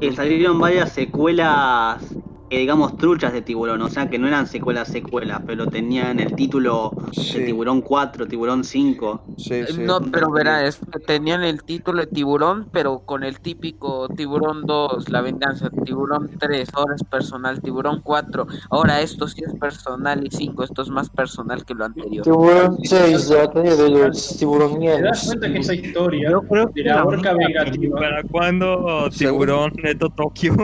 [0.00, 2.02] Que salieron varias secuelas,
[2.50, 6.34] eh, digamos, truchas de tiburón, o sea que no eran secuelas secuelas, pero tenían el
[6.34, 7.38] título Sí.
[7.40, 9.24] de Tiburón 4, Tiburón 5.
[9.36, 9.80] sí, sí.
[9.80, 14.64] No, pero verá, es que tenían el título de tiburón, pero con el típico tiburón
[14.66, 20.24] 2, la venganza, tiburón 3, ahora es personal, tiburón 4, ahora esto sí es personal
[20.26, 22.24] y 5, esto es más personal que lo anterior.
[22.24, 26.82] Tiburón 6, la batalla de los ¿Te das cuenta que esa historia Yo creo que
[26.82, 30.54] de la orca única vengativa ¿Para cuándo Tiburón Neto Tokio?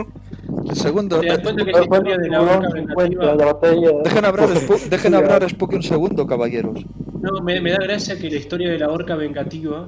[0.73, 3.91] Segundo, ¿Te das cuenta que esa historia de la orca Tiburón 50, vengativa la batalla.
[4.03, 4.49] dejen hablar,
[4.89, 6.85] dejen hablar a Spooky un segundo, caballeros.
[7.21, 9.87] No, me, me da gracia que la historia de la orca vengativa,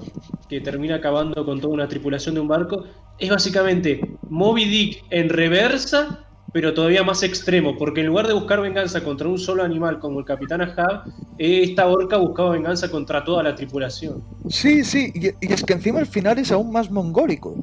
[0.50, 2.86] que termina acabando con toda una tripulación de un barco,
[3.18, 8.62] es básicamente Moby Dick en reversa, pero todavía más extremo, porque en lugar de buscar
[8.62, 11.04] venganza contra un solo animal como el Capitán Ahab,
[11.38, 14.24] esta orca buscaba venganza contra toda la tripulación.
[14.48, 17.56] Sí, sí, y, y es que encima el final es aún más mongólico.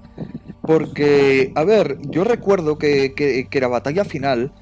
[0.73, 4.53] Porque, a ver, yo recuerdo que, que- la batalla final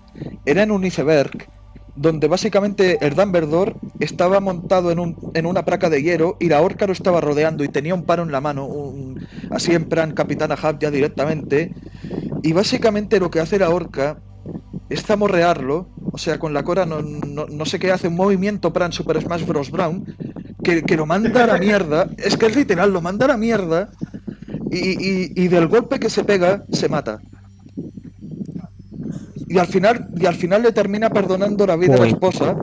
[0.44, 1.46] era en un iceberg,
[1.94, 6.62] donde básicamente el Dumbledore estaba montado en, un, en una placa de hierro y la
[6.62, 10.10] orca lo estaba rodeando y tenía un paro en la mano, un- así en plan
[10.12, 11.74] Capitán Ahab ya directamente.
[12.42, 14.18] Y básicamente lo que hace la orca
[14.88, 18.72] es zamorrearlo, o sea, con la cora no, no, no sé qué hace, un movimiento
[18.72, 19.70] plan Super Smash Bros.
[19.70, 20.04] Brown,
[20.64, 23.36] que, que lo manda a la mierda, es que es literal, lo manda a la
[23.36, 23.90] mierda
[24.70, 27.20] y, y- y del golpe que se pega se mata.
[29.48, 32.56] Y al final, y al final le termina perdonando la vida a la esposa.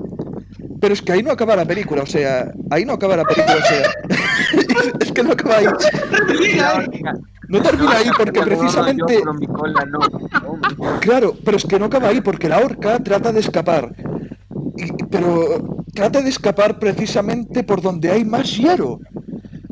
[0.80, 3.56] Pero es que ahí no acaba la película, o sea, ahí no acaba la película,
[3.56, 5.66] o sea, es que no acaba ahí.
[7.50, 9.20] No termina ahí porque precisamente,
[11.00, 13.92] claro, pero es que no acaba ahí porque la orca trata de escapar.
[14.78, 19.00] Y- pero trata de escapar precisamente por donde hay más hielo.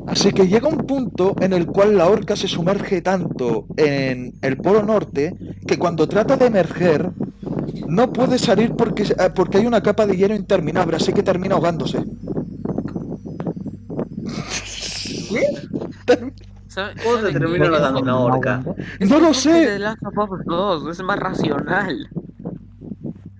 [0.08, 4.58] Así que llega un punto en el cual la orca se sumerge tanto en el
[4.58, 5.36] polo norte
[5.68, 7.12] que cuando trata de emerger
[7.88, 11.56] no puede salir porque, eh, porque hay una capa de hielo interminable, así que termina
[11.56, 12.03] ahogándose.
[16.68, 17.72] ¿Saben- ¿Cómo se termina qué?
[17.72, 18.64] matando una orca?
[18.99, 19.66] No lo sé.
[19.66, 22.10] The Last of Us 2 es más racional.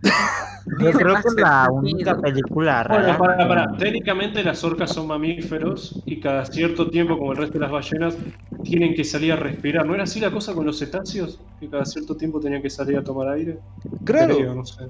[0.80, 1.74] Yo creo que la sentido.
[1.74, 3.18] única película Bueno, rara.
[3.18, 3.68] para, para.
[3.78, 7.72] que- Técnicamente las orcas son mamíferos y cada cierto tiempo, como el resto de las
[7.72, 8.18] ballenas,
[8.64, 9.86] tienen que salir a respirar.
[9.86, 11.40] ¿No era así la cosa con los cetáceos?
[11.60, 13.60] Que cada cierto tiempo tenían que salir a tomar aire.
[14.04, 14.86] Claro, Creo, no sé.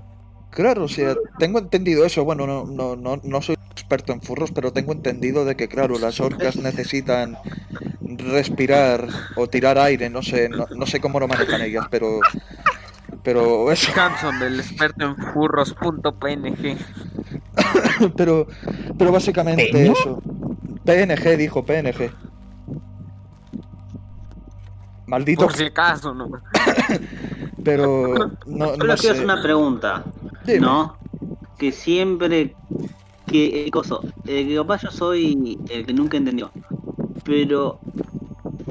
[0.51, 2.23] claro, o sea, tengo entendido eso.
[2.23, 5.99] Bueno, no, no, no, no soy experto en furros, pero tengo entendido de que, claro,
[5.99, 7.37] las orcas necesitan
[8.17, 12.19] respirar o tirar aire, no sé, no, no sé cómo lo manejan ellas, pero,
[13.23, 16.77] pero eso, Hanson, el experto en furros.png.
[18.17, 18.47] pero,
[18.97, 20.21] pero básicamente eso.
[20.83, 22.11] PNG dijo PNG.
[25.07, 26.29] Maldito, Por si acaso, ¿no?
[27.63, 30.03] pero no, no les quiero hacer una pregunta,
[30.45, 30.59] Dime.
[30.59, 30.97] ¿no?
[31.57, 32.55] Que siempre
[33.27, 36.51] que el coso, eh, que capaz yo soy el que nunca entendió.
[37.23, 37.79] Pero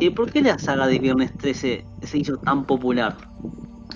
[0.00, 3.16] eh, ¿por qué la saga de Viernes 13 se hizo tan popular?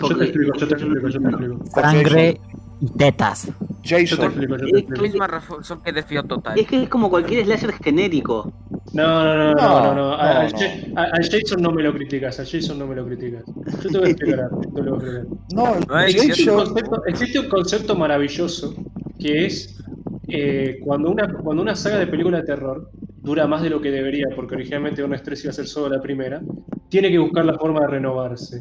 [0.01, 1.65] Yo te explico, yo te explico, yo te explico.
[1.75, 2.41] Sangre
[2.81, 3.47] y tetas.
[3.83, 5.03] Yo te Jason, explico, yo te Es explico.
[5.03, 6.59] Misma razón que desfío total.
[6.59, 8.53] Es que es como cualquier slasher genérico.
[8.93, 10.13] No, no, no, no, no, no.
[10.15, 10.59] A, No, a no.
[10.59, 13.45] Ja- a- a Jason no me lo criticas, a Jason no me lo criticas.
[13.83, 15.39] Yo te voy a explicar te lo voy a explicar.
[15.55, 18.75] no, Ay, Existe un Jason, concepto, existe un concepto maravilloso
[19.19, 19.75] que es
[20.29, 22.91] eh, cuando, una, cuando una saga de película de terror
[23.23, 26.01] dura más de lo que debería, porque originalmente una estrés iba a ser solo la
[26.03, 26.41] primera,
[26.89, 28.61] tiene que buscar la forma de renovarse.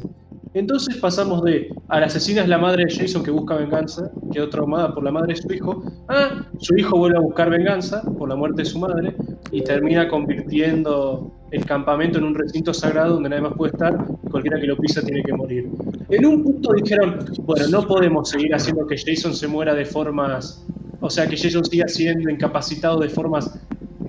[0.58, 4.48] Entonces pasamos de a la asesina es la madre de Jason que busca venganza, quedó
[4.48, 8.28] traumada por la madre de su hijo, a su hijo vuelve a buscar venganza por
[8.28, 9.14] la muerte de su madre
[9.52, 14.30] y termina convirtiendo el campamento en un recinto sagrado donde nadie más puede estar y
[14.30, 15.68] cualquiera que lo pisa tiene que morir.
[16.08, 20.66] En un punto dijeron, bueno, no podemos seguir haciendo que Jason se muera de formas,
[21.00, 23.60] o sea, que Jason siga siendo incapacitado de formas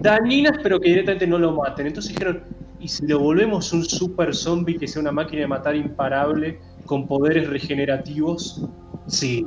[0.02, 1.86] dañinas, pero que directamente no lo maten.
[1.86, 2.42] Entonces dijeron,
[2.80, 7.08] ¿y si lo volvemos un super zombie que sea una máquina de matar imparable con
[7.08, 8.70] poderes regenerativos?
[9.08, 9.46] Sí.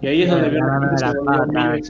[0.00, 1.68] Y ahí es donde Pero no, no, Viernes 13 la se volvió pata.
[1.70, 1.82] muy-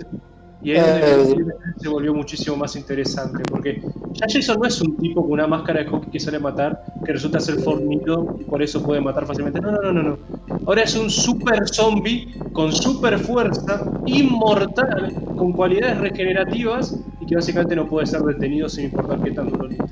[0.63, 1.35] y ahí es donde Eh.
[1.37, 3.81] Viernes 13 se volvió muchísimo más interesante, porque
[4.15, 6.81] ya Jason no es un tipo con una máscara de hockey que sale a matar,
[7.05, 9.61] que resulta ser fornido y por eso puede matar fácilmente.
[9.61, 10.19] No, no, no, no, no.
[10.67, 17.77] Ahora es un super zombie con super fuerza, inmortal, con cualidades regenerativas y que básicamente
[17.77, 19.84] no puede ser detenido sin importar qué tan duro le.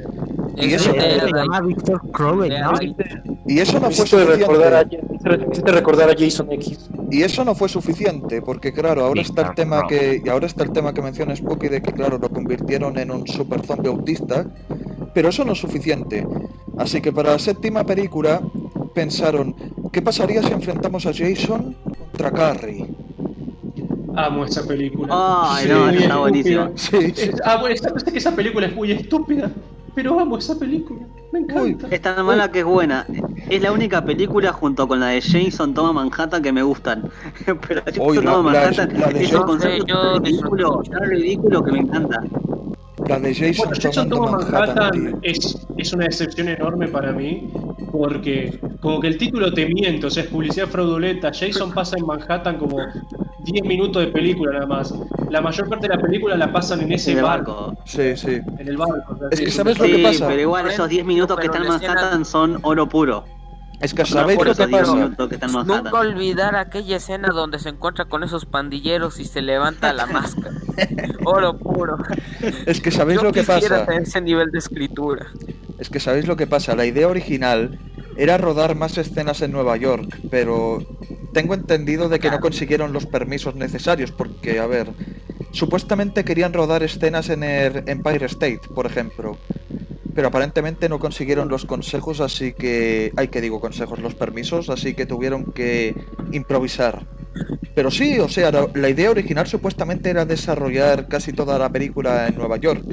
[0.57, 2.72] Y Eso eso- de- Se de- llama Victor Crowley, ¿no?
[3.46, 5.72] y eso no Me fue recordar, suficiente.
[5.72, 6.90] recordar a Jason X.
[7.11, 10.64] Y eso no fue suficiente, porque claro, ahora está el tema que y ahora está
[10.64, 14.46] el tema que menciona Spooky de que claro, lo convirtieron en un super zombie autista,
[15.14, 16.26] pero eso no es suficiente.
[16.76, 18.40] Así que para la séptima película
[18.94, 19.55] pensaron,
[19.90, 21.74] ¿qué pasaría si enfrentamos a Jason
[22.11, 22.86] contra Carrie?
[24.14, 25.09] Amo esa película.
[25.11, 26.70] Ay, Sí, no, está buenísima.
[26.74, 27.30] Sí, sí.
[27.30, 27.74] Es- ah, bueno,
[28.14, 29.50] esa película es muy estúpida,
[29.95, 31.01] pero amo esa película.
[31.32, 31.88] Me encanta.
[31.90, 33.07] Es tan mala que es buena.
[33.49, 37.11] Es la única película junto con la de Jason Toma Manhattan que me gustan.
[37.68, 41.09] Pero Jason Uy, la- Toma la- Manhattan la de es un concepto tan ridículo, tan
[41.11, 42.22] ridículo que me encanta.
[43.09, 47.49] La de Jason Bueno, Jason Toma Manhattan, es, es una decepción enorme para mí,
[47.90, 51.32] porque como que el título te miente, o sea, es publicidad fraudulenta.
[51.32, 52.76] Jason pasa en Manhattan como
[53.45, 54.95] 10 minutos de película nada más.
[55.30, 57.82] La mayor parte de la película la pasan en ese En el barco, barco.
[57.86, 58.40] Sí, sí.
[58.59, 59.14] en el barco.
[59.14, 60.28] o sea, Es sí, que ¿sabes lo Sí, que pasa?
[60.28, 63.24] pero igual esos 10 minutos que Pero está en la escena- Manhattan son oro puro.
[63.80, 64.93] Es que sabéis lo que 10 pasa.
[65.28, 65.84] que Manhattan.
[65.84, 70.55] Nunca olvidar aquella escena donde se encuentra con esos pandilleros y se levanta la máscara.
[71.24, 71.99] Oro puro.
[72.66, 73.84] Es que sabéis Yo lo que pasa.
[73.86, 75.26] tener ese nivel de escritura.
[75.80, 76.76] Es que sabéis lo que pasa.
[76.76, 77.76] La idea original
[78.17, 80.85] era rodar más escenas en Nueva York, pero
[81.33, 84.91] tengo entendido de que no consiguieron los permisos necesarios, porque, a ver,
[85.53, 89.39] supuestamente querían rodar escenas en el Empire State, por ejemplo.
[90.15, 93.13] Pero aparentemente no consiguieron los consejos, así que...
[93.17, 95.95] Hay que digo consejos, los permisos, así que tuvieron que
[96.33, 97.07] improvisar.
[97.75, 102.29] Pero sí, o sea, la, la idea original supuestamente era desarrollar casi toda la película
[102.29, 102.85] en Nueva York.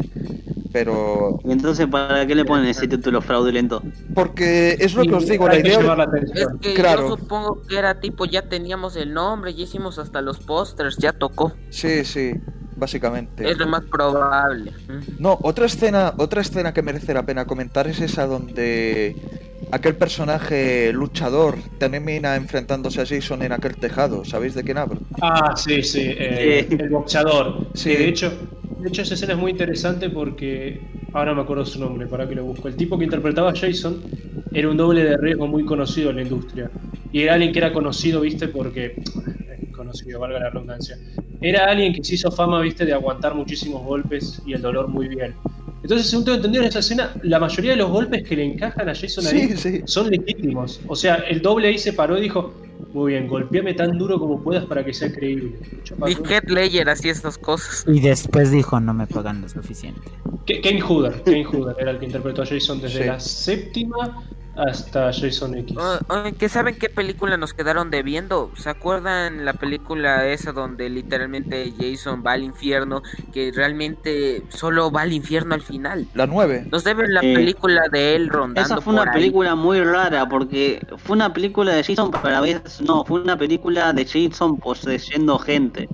[0.71, 1.39] Pero...
[1.43, 3.81] Y entonces, ¿para qué le ponen ese título fraudulento?
[4.13, 5.81] Porque es lo que os digo, la idea...
[5.95, 7.09] la Es que Claro.
[7.09, 11.11] yo supongo que era tipo, ya teníamos el nombre, ya hicimos hasta los pósters, ya
[11.13, 11.53] tocó.
[11.69, 12.33] Sí, sí,
[12.75, 13.49] básicamente.
[13.49, 14.71] Es lo más probable.
[15.17, 19.15] No, otra escena, otra escena que merece la pena comentar es esa donde
[19.71, 24.23] aquel personaje luchador termina enfrentándose a Jason en aquel tejado.
[24.25, 24.99] ¿Sabéis de quién hablo?
[25.21, 26.77] Ah, sí, sí, eh, Sí.
[26.79, 27.67] el boxeador.
[27.73, 27.89] Sí.
[27.91, 27.95] Sí.
[27.97, 28.33] De hecho,
[28.79, 32.35] de hecho, esa escena es muy interesante porque ahora me acuerdo su nombre, para que
[32.35, 32.67] lo busco.
[32.67, 34.05] El tipo que interpretaba a Jason
[34.51, 36.71] era un doble de riesgo muy conocido en la industria.
[37.11, 38.85] Y era alguien que era conocido, viste, porque.
[39.47, 40.97] eh, Conocido, valga la redundancia.
[41.41, 45.07] Era alguien que se hizo fama, viste, de aguantar muchísimos golpes y el dolor muy
[45.07, 45.41] bien.
[45.81, 48.89] Entonces según tengo entendido en esa escena, la mayoría de los golpes que le encajan
[48.89, 49.83] a Jason ahí sí.
[49.85, 50.83] son legítimos.
[50.87, 52.61] O sea, el doble ahí se paró y dijo,
[52.93, 55.57] muy bien, golpeame tan duro como puedas para que sea creíble.
[56.27, 57.85] Heath Ledger hacía esas cosas.
[57.87, 60.01] Y después dijo, no me pagan lo suficiente.
[60.45, 63.07] Ke- Kane Hooder, Kane Hooder era el que interpretó a Jason desde Sí.
[63.07, 64.23] la séptima
[64.67, 65.75] hasta Jason X.
[66.37, 68.51] ¿Que saben qué película nos quedaron debiendo?
[68.57, 73.01] ¿Se acuerdan la película esa donde literalmente Jason va al infierno?
[73.33, 76.07] Que realmente solo va al infierno al final.
[76.13, 76.67] La 9.
[76.71, 79.09] Nos deben la Eh, película de él rondando Esa fue una ahí.
[79.13, 83.21] película muy rara porque fue una película de Jason, pero a la vez no, fue
[83.21, 85.87] una película de Jason poseyendo gente.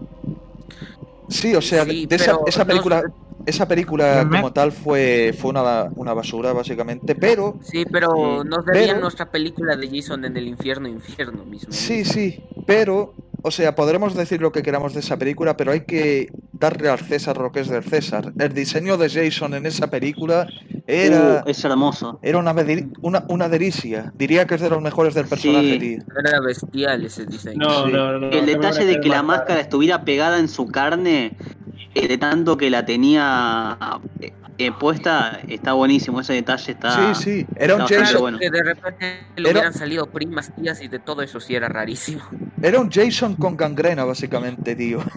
[1.30, 3.04] Sí, o sea, Sí, de esa, esa no- película,
[3.46, 8.88] esa película como tal fue, fue una, una basura, básicamente, pero Sí, pero nos debían
[8.88, 11.72] pero- nuestra película de Jason en el infierno, infierno mismo.
[11.72, 13.14] sí, sí, pero,
[13.44, 17.00] o sea, podremos decir lo que queramos de esa película, pero hay que darle al
[17.00, 18.34] César lo que es del César.
[18.40, 20.48] El diseño de Jason en esa película
[20.88, 22.20] era, Uh, es hermoso.
[22.24, 22.56] era una,
[23.02, 24.12] una, una delicia.
[24.16, 25.80] Diría que es de los mejores del personaje, Sí.
[25.80, 25.98] tío.
[26.18, 27.58] Era bestial ese diseño.
[27.60, 27.92] No, Sí.
[27.92, 28.30] no, no, no.
[28.30, 31.36] El detalle de que la máscara estuviera pegada en su carne,
[32.08, 33.78] de tanto que la tenía
[34.20, 36.20] eh, eh, puesta, está buenísimo.
[36.22, 37.14] Ese detalle está.
[37.16, 38.38] Sí, sí, era un Jason, bueno.
[38.40, 41.68] que de repente le Era- hubieran salido primas, tías y de todo eso sí era
[41.70, 42.22] rarísimo.
[42.62, 45.00] era un Jason con gangrena, básicamente, tío.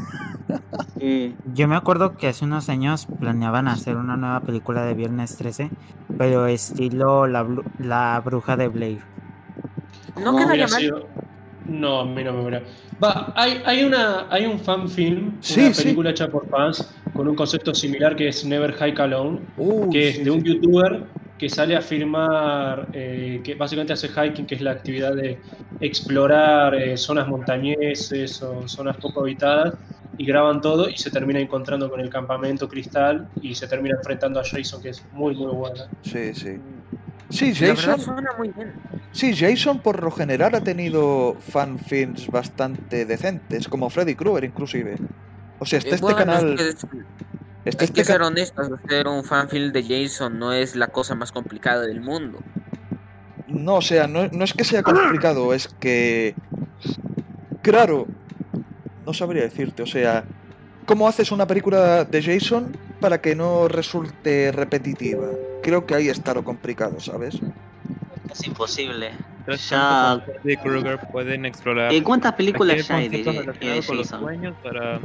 [0.98, 1.36] Sí.
[1.54, 5.70] Yo me acuerdo que hace unos años planeaban hacer una nueva película de Viernes 13,
[6.16, 7.46] pero estilo La,
[7.78, 9.00] la Bruja de Blair.
[10.16, 10.80] No No, quedaría mal.
[10.80, 11.06] sido-
[11.68, 12.64] No, a mí no me hubiera.
[13.02, 15.82] Va, hay, hay, una, hay un fan film, Sí, una sí.
[15.82, 20.08] película hecha por fans con un concepto similar que es Never Hike Alone, Uh, que
[20.08, 24.60] es de un youtuber que sale a filmar, eh, que básicamente hace hiking, que es
[24.62, 25.42] la actividad de
[25.78, 29.74] explorar eh, zonas montañeses o zonas poco habitadas,
[30.16, 34.40] y graban todo y se termina encontrando con el campamento cristal y se termina enfrentando
[34.40, 35.92] a Jason, que es muy, muy buena.
[36.00, 36.77] Sí, sí.
[37.30, 38.72] Sí, Jason, suena muy bien.
[39.12, 44.96] sí, Jason por lo general ha tenido fanfilms bastante decentes, como Freddy Krueger inclusive.
[45.58, 46.52] O sea, está Eh, este bueno, canal...
[46.58, 46.88] es que- está
[47.84, 51.14] hay este que ca- ser honestos, hacer un fanfilm de Jason no es la cosa
[51.14, 52.38] más complicada del mundo.
[53.46, 56.34] No, o sea, no, no es que sea complicado, es que...
[57.62, 58.06] Claro,
[59.04, 60.24] no sabría decirte, o sea,
[60.88, 65.28] ¿cómo haces una película de Jason para que no resulte repetitiva?
[65.62, 67.38] Creo que ahí está lo complicado, ¿sabes?
[68.32, 69.10] Es imposible.
[69.70, 74.04] Ya- Freddy Krueger pueden explorar Eh, ¿Cuántas películas ya hay de, de Jason?
[74.04, 74.98] sueños para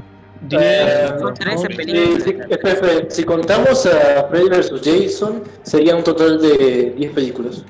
[0.50, 1.76] Eh, son 13 ¿no?
[1.78, 2.24] películas.
[2.24, 4.82] Sí, espera, si contamos a Freddy vs.
[4.84, 7.64] Jason, sería un total de 10 películas.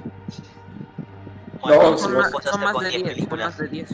[1.61, 3.89] Bueno, No, son, más, son más de 10 10, son más de 10.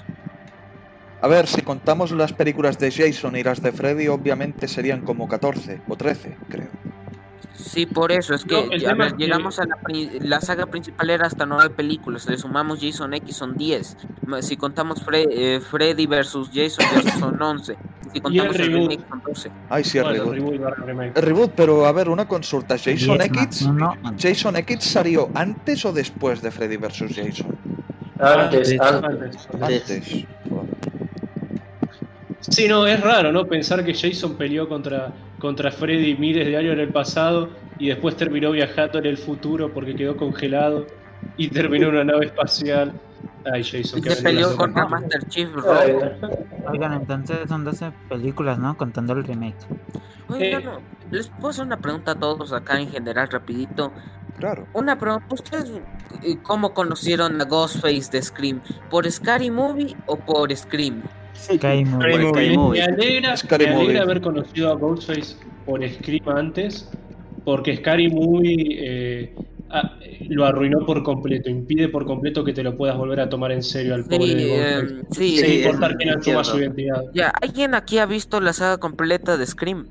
[1.22, 5.28] A ver, si contamos las películas de Jason y las de Freddy, obviamente serían como
[5.28, 6.68] 14 o 13, creo.
[7.54, 9.78] Sí, por eso es que No, ver, es que- llegamos a la,
[10.22, 13.98] la saga principal era hasta 9 películas, le sumamos Jason X son 10.
[14.28, 16.86] Ma- Si contamos Fre- eh, Freddy versus Jason
[17.20, 17.76] son 11.
[18.14, 18.90] Si contamos el, reboot.
[18.92, 19.52] remake son 12.
[19.70, 21.18] Ay, sí, el Bueno, reboot.
[21.18, 22.78] El reboot, pero a ver, una consulta.
[22.78, 23.70] ¿Jason 10 más X?
[24.18, 27.14] ¿Jason X salió antes o después de Freddy vs.
[27.14, 27.58] Jason?
[28.20, 29.48] Antes, Antes, antes.
[29.62, 29.82] antes.
[29.90, 30.26] Antes.
[32.42, 33.46] Sí, no, es raro, ¿no?
[33.46, 38.16] Pensar que Jason peleó contra, contra Freddy miles de años en el pasado y después
[38.16, 40.88] terminó viajando en el futuro porque quedó congelado
[41.38, 42.94] y terminó en una nave espacial.
[43.52, 45.50] Ay, Jason, Y qué se peleó contra Master Chief,
[46.72, 48.78] Oigan, entonces son 12 películas, ¿no?
[48.78, 49.56] Contando el remake.
[50.30, 50.66] Oigan, Eh.
[50.66, 50.80] no,
[51.12, 53.92] les puedo hacer una pregunta a todos acá en general, rapidito.
[54.38, 54.68] Claro.
[54.74, 55.70] Una pregunta, ¿ustedes
[56.24, 58.62] eh, cómo conocieron a Ghostface de Scream?
[58.90, 61.02] ¿Por Scary Movie o por Scream?
[61.40, 62.10] Sky Movie.
[62.12, 64.00] Bueno, Sky Me alegra, Scary me alegra Movie.
[64.00, 65.36] haber conocido a Ghostface
[65.66, 66.90] por Scream antes,
[67.46, 69.36] porque Scary Movie eh,
[70.30, 73.64] lo arruinó por completo, impide por completo que te lo puedas volver a tomar en
[73.64, 74.80] serio al pobre Sí, Ghostface.
[74.80, 77.04] em, sí, Sin sí, importar quién asuma su identidad.
[77.14, 79.88] Ya, ¿alguien aquí ha visto la saga completa de Scream?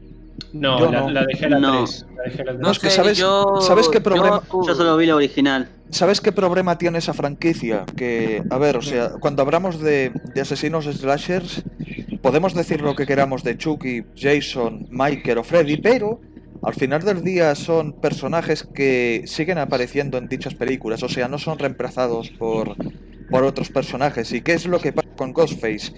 [0.53, 1.11] No, Yo la, no.
[1.11, 1.84] la dejé la No.
[1.84, 2.07] 3.
[2.16, 3.18] La dejé a la No, es que sabes-
[3.61, 4.43] ¿sabes qué problema?
[4.66, 5.68] Yo solo vi la original.
[5.91, 7.84] ¿Sabes qué problema tiene esa franquicia?
[7.97, 11.62] Que, a ver, o sea, cuando hablamos de, de asesinos slashers,
[12.22, 16.20] podemos decir lo que queramos de Chucky, Jason, Michael o Freddy, pero
[16.62, 21.39] al final del día son personajes que siguen apareciendo en dichas películas, o sea, no
[21.39, 22.74] son reemplazados por,
[23.31, 24.33] por otros personajes.
[24.33, 25.93] ¿Y qué es lo que pasa con Ghostface?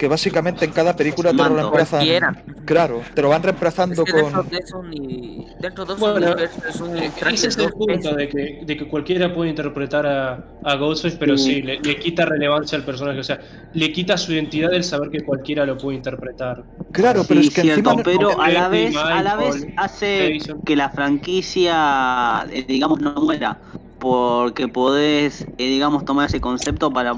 [0.00, 1.98] que básicamente en cada película te lo reemplazan.
[1.98, 2.44] Cualquiera.
[2.64, 4.48] Claro, te lo van Es reemplazando que dentro con.
[4.50, 8.14] de eso ni- dentro de esos Bueno, es un Ese es de el dos punto
[8.14, 11.62] de que, de que cualquiera puede interpretar a, a Ghostface, pero sí, Sí.
[11.62, 13.20] le, le quita relevancia al personaje.
[13.20, 13.40] O sea,
[13.74, 16.64] le quita su identidad el saber que cualquiera lo puede interpretar.
[16.92, 18.02] Claro, pero Sí, es que cierto, encima.
[18.02, 20.62] pero a la vez, a la vez hace Jason.
[20.62, 23.58] que la franquicia, eh, digamos, no muera,
[24.00, 27.14] porque podés, eh, digamos, tomar ese concepto para,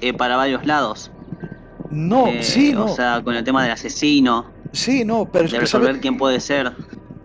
[0.00, 1.10] eh, para varios lados.
[1.90, 2.84] No, Eh, sí, no.
[2.84, 6.02] O sea, con el tema del asesino, Sí, no, pero es de que resolver ¿sabes?
[6.02, 6.72] quién puede ser.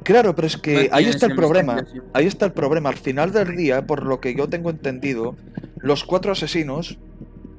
[0.04, 1.84] Claro, pero es que ahí está el problema.
[2.14, 2.90] Ahí está el problema.
[2.90, 5.36] Al final del día, por lo que yo tengo entendido,
[5.78, 6.98] los cuatro asesinos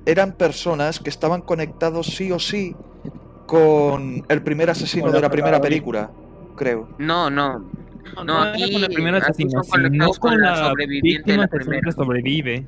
[0.07, 2.75] eran personas que estaban conectados sí o sí
[3.47, 6.11] con el primer asesino de la primera película,
[6.57, 6.89] creo.
[6.99, 7.65] No, no.
[8.17, 10.51] No, No, era aquí- con el primer aquí asesino, son conectados sino con con la
[10.51, 11.93] la sobreviviente de la primera.
[11.93, 12.65] sobrevive.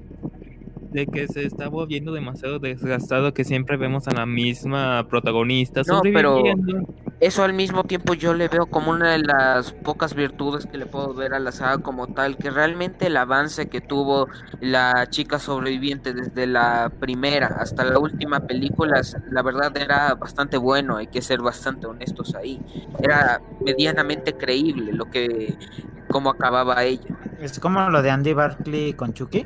[0.96, 6.00] De que se está volviendo demasiado desgastado que siempre vemos a la misma protagonista No,
[6.00, 6.42] pero-.
[7.20, 10.86] Eso al mismo tiempo yo le veo como una de las pocas virtudes que le
[10.86, 14.28] puedo ver a la saga como tal, que realmente el avance que tuvo
[14.62, 20.96] la chica sobreviviente desde la primera hasta la última película, la verdad era bastante bueno,
[20.96, 22.58] hay que ser bastante honestos ahí.
[23.02, 25.58] Era medianamente creíble lo que
[26.08, 27.18] cómo acababa ella.
[27.38, 29.44] Es como lo de Andy Barkley con Chucky.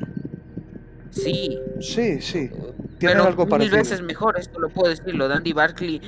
[1.11, 2.49] Sí, Sí, sí.
[2.97, 3.77] Tienen pero algo mil parecido.
[3.77, 6.01] veces mejor, esto lo puedo decir, lo de Andy Barkley,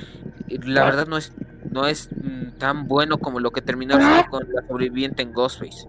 [0.48, 1.32] eh, la verdad no es
[1.70, 5.88] no es mm, tan bueno como lo que terminó siendo con la sobreviviente en Ghostface.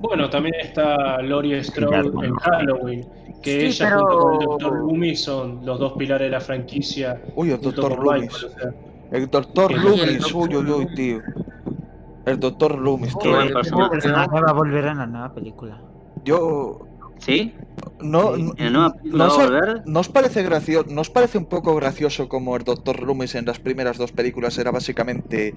[0.00, 3.08] Bueno, también está Laurie Strode en Halloween,
[3.42, 4.78] que Sí, ella pero- junto con el Dr.
[4.78, 7.20] Loomis son los dos pilares de la franquicia.
[7.34, 8.22] Uy, el doctor Loomis.
[8.32, 8.74] Michael, o sea,
[9.10, 10.36] El doctor Loomis, Dr.
[10.36, 11.22] uy, uy, uy, tío.
[12.26, 13.32] El doctor Loomis, tío.
[13.90, 15.80] personaje va a volver en la nueva película.
[16.24, 16.80] Yo.
[17.18, 17.54] ¿Sí?
[18.00, 18.42] No, Sí.
[18.42, 22.28] no, ¿En la nueva película no os parece gracioso, ¿no os parece un poco gracioso
[22.28, 23.02] como el Dr.
[23.02, 25.54] Loomis en las primeras dos películas era básicamente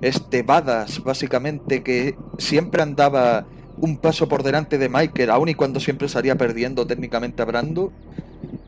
[0.00, 3.46] este badass, básicamente que siempre andaba
[3.76, 7.92] un paso por delante de Michael, aun y cuando siempre salía perdiendo técnicamente hablando?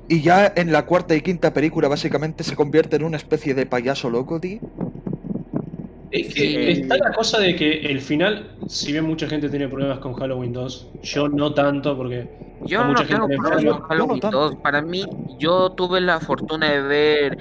[0.08, 3.66] Y ya en la cuarta y quinta película básicamente se convierte en una especie de
[3.66, 4.60] payaso loco, tío.
[6.10, 6.80] Es que Sí.
[6.82, 10.52] está la cosa de que el final, si bien mucha gente tiene problemas con Halloween
[10.52, 12.28] 2, yo no tanto porque
[12.64, 14.40] Yo no mucha tengo problemas con Halloween tanto.
[14.50, 14.56] 2.
[14.56, 15.04] Para mí,
[15.38, 17.38] yo tuve la fortuna de ver.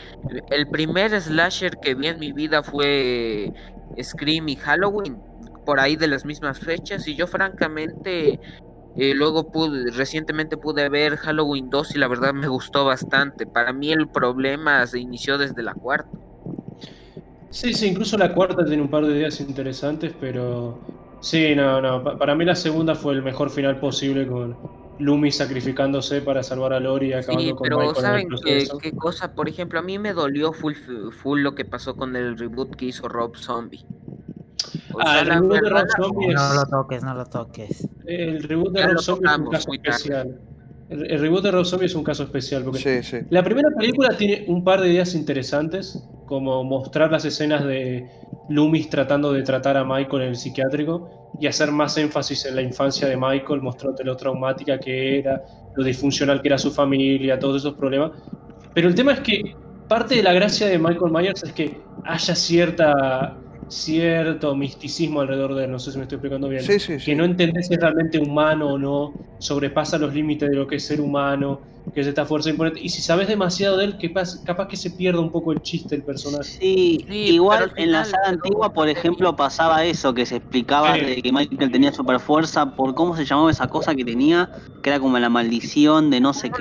[0.50, 3.54] El primer slasher que vi en mi vida fue
[4.02, 5.18] Scream y Halloween,
[5.66, 7.08] por ahí de las mismas fechas.
[7.08, 8.40] Y yo, francamente,
[8.98, 13.46] eh, luego pude, recientemente pude ver Halloween 2 y la verdad me gustó bastante.
[13.46, 16.10] Para mí, el problema se inició desde la cuarta.
[17.56, 20.78] Sí, sí, incluso la cuarta tiene un par de ideas interesantes, pero
[21.22, 24.58] sí, no, no, pa- para mí la segunda fue el mejor final posible con
[25.00, 28.92] Loomis sacrificándose para salvar a Lori y acabando Sí, con pero el ¿saben qué, qué
[28.92, 29.34] cosa?
[29.34, 30.74] Por ejemplo, a mí me dolió full,
[31.24, 33.86] full lo que pasó con el reboot que hizo Rob Zombie.
[34.94, 36.36] O Ah, sea, el la reboot de Rob Zombie es...
[36.36, 37.88] No lo toques, no lo toques.
[38.06, 40.36] El reboot de Ya Rob Zombie es un caso muy tarde.
[40.90, 43.26] El, el reboot de Rob Zombie es un caso especial porque Sí, sí.
[43.30, 48.08] la primera película tiene un par de ideas interesantes, como mostrar las escenas de
[48.50, 52.62] Loomis tratando de tratar a Michael en el psiquiátrico y hacer más énfasis en la
[52.62, 55.44] infancia de Michael, mostrándote lo traumática que era,
[55.76, 58.12] lo disfuncional que era su familia, todos esos problemas.
[58.74, 59.56] Pero el tema es que
[59.88, 65.66] parte de la gracia de Michael Myers es que haya cierta cierto misticismo alrededor de
[65.66, 67.06] él, no sé si me estoy explicando bien Sí, sí, sí.
[67.06, 70.76] que no entendés si es realmente humano o no, sobrepasa los límites de lo que
[70.78, 71.62] es ser humano,
[71.94, 72.80] que es esta fuerza imponente.
[72.82, 75.96] Y si sabes demasiado de él, capaz, capaz que se pierda un poco el chiste
[75.96, 76.44] del personaje.
[76.44, 81.02] Sí, Sí, igual en la saga antigua, por ejemplo, pasaba eso, que se explicaba Sí.
[81.02, 84.50] de que Michael tenía super fuerza por cómo se llamaba esa cosa que tenía,
[84.82, 86.58] que era como la maldición de no sé Una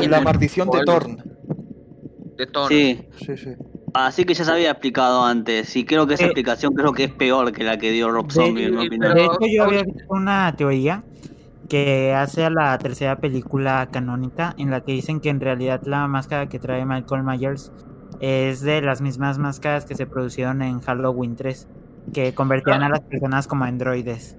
[0.00, 0.08] qué.
[0.08, 1.16] La, maldición de Thorn.
[2.36, 2.48] de.
[2.68, 3.50] Sí, Sí, sí.
[3.94, 7.04] Así que ya se había explicado antes, y creo que esa Eh, explicación creo que
[7.04, 9.14] es peor que la que dio Rob de- Zombie, en mi sí, opinión.
[9.14, 11.04] De Pero hecho, yo había visto una teoría
[11.68, 16.06] que hace a la tercera película canónica en la que dicen que en realidad la
[16.06, 17.72] máscara que trae Michael Myers
[18.20, 21.66] es de las mismas máscaras que se producieron en Halloween 3,
[22.12, 24.36] que convertían a las personas como androides.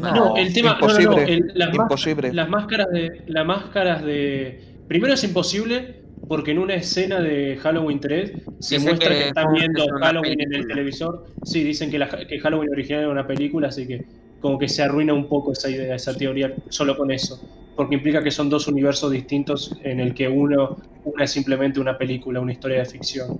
[0.00, 2.32] No, el tema, no, no, no, imposible, el- las, más- imposible.
[2.32, 8.00] las máscaras de, las máscaras de, primero es imposible porque en una escena de Halloween
[8.00, 11.24] 3 se Dicen muestra que que, están viendo Halloween en el televisor.
[11.42, 14.04] Sí, dicen que, la, que Halloween original era una película, así que
[14.40, 17.40] como que se arruina un poco esa idea, esa teoría solo con eso,
[17.74, 21.96] porque implica que son dos universos distintos en el que uno, una es simplemente una
[21.96, 23.38] película, una historia de ficción.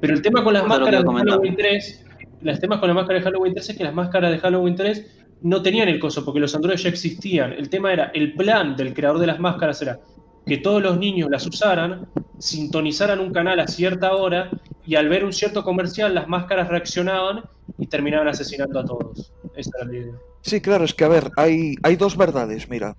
[0.00, 1.10] Pero el tema con las máscaras de.
[1.10, 2.06] Halloween 3,
[2.42, 5.16] los temas con las máscaras de Halloween 3 es que las máscaras de Halloween 3
[5.42, 7.52] no tenían el coso, porque los androides ya existían.
[7.52, 10.00] El tema era, el plan del creador de las máscaras era,
[10.46, 14.50] que todos los niños las usaran, sintonizaran un canal a cierta hora
[14.86, 17.44] y al ver un cierto comercial las máscaras reaccionaban
[17.78, 19.32] y terminaban asesinando a todos.
[19.54, 20.14] Esa era la idea.
[20.42, 22.96] Sí, claro, es que a ver, hay, hay dos verdades, mira.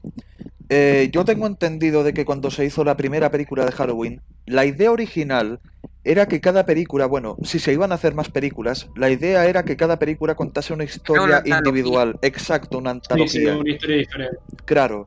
[0.69, 4.63] Eh, yo tengo entendido de que cuando se hizo la primera película de Halloween, la
[4.65, 5.59] idea original
[6.03, 9.63] era que cada película, bueno, si se iban a hacer más películas, la idea era
[9.63, 11.57] que cada película contase una historia antología.
[11.57, 12.17] individual.
[12.21, 13.07] Exacto, una Sí, sí,
[13.39, 13.57] antología.
[13.57, 14.37] una historia diferente.
[14.65, 15.05] Claro.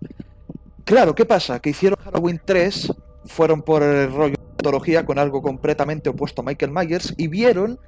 [0.85, 1.61] Claro, ¿qué pasa?
[1.61, 2.93] Que hicieron Halloween 3,
[3.27, 7.79] fueron por el rollo de antología con algo completamente opuesto a Michael Myers y vieron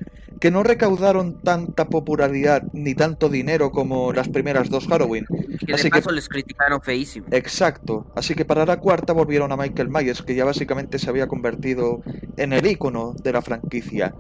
[0.41, 5.27] que no recaudaron tanta popularidad ni tanto dinero como las primeras dos Halloween.
[5.67, 7.27] Que Así de que- les criticaron feísimo.
[7.31, 8.07] Exacto.
[8.15, 12.03] Así que para la cuarta volvieron a Michael Myers, que ya básicamente se había convertido
[12.37, 14.15] en el icono de la franquicia.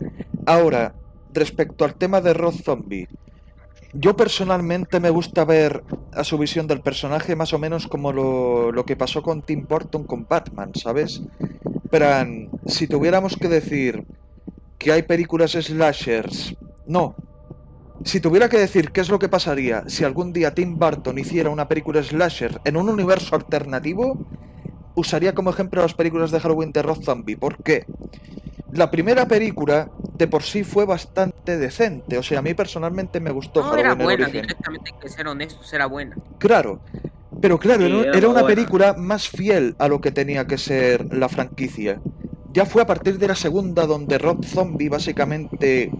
[0.46, 0.94] Ahora,
[1.34, 3.08] respecto al tema de Rob Zombie,
[3.92, 5.82] yo personalmente me gusta ver
[6.12, 9.66] a su visión del personaje más o menos como lo, lo que pasó con Tim
[9.68, 11.22] Burton con Batman, ¿sabes?
[11.90, 12.06] Pero
[12.66, 14.04] si tuviéramos que decir
[14.78, 16.54] que hay películas slashers,
[16.86, 17.14] no,
[18.04, 21.50] si tuviera que decir qué es lo que pasaría si algún día Tim Burton hiciera
[21.50, 24.26] una película slasher en un universo alternativo,
[24.96, 27.36] usaría como ejemplo las películas de Halloween de Rob Zombie.
[27.36, 27.84] ¿Por qué?
[28.72, 29.88] La primera película
[30.18, 33.90] de por sí fue bastante decente, o sea, a mí personalmente me gustó No era
[33.90, 36.16] Halloween el buena, directamente hay que ser honestos, era buena.
[36.38, 36.80] Claro,
[37.40, 38.54] pero claro, Sí, era, era era una buena.
[38.56, 42.00] película más fiel a lo que tenía que ser la franquicia.
[42.52, 45.90] Ya fue a partir de la segunda donde Rob Zombie básicamente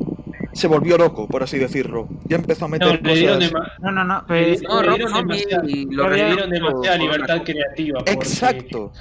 [0.56, 2.08] se volvió loco, por así decirlo.
[2.24, 3.52] Ya empezó a No, meter le dieron, cosas.
[3.80, 4.16] No, no, no.
[4.20, 7.42] le Pues, No, le Rob dieron Zombie demasiada- y lo le dieron demasiada por- libertad
[7.44, 7.98] creativa.
[7.98, 8.92] porque- Exacto,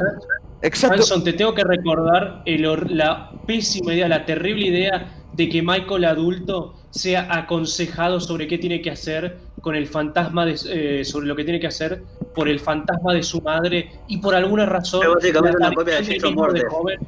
[0.61, 0.95] exacto.
[1.01, 2.65] Hanson, te tengo que recordar el
[2.97, 8.81] la pésima idea, la terrible idea de que Michael adulto sea aconsejado sobre qué tiene
[8.81, 12.03] que hacer con el fantasma de, eh, sobre lo que tiene que hacer
[12.33, 15.95] por el fantasma de su madre y por alguna razón Es básicamente la una copia
[15.95, 16.99] de de joven.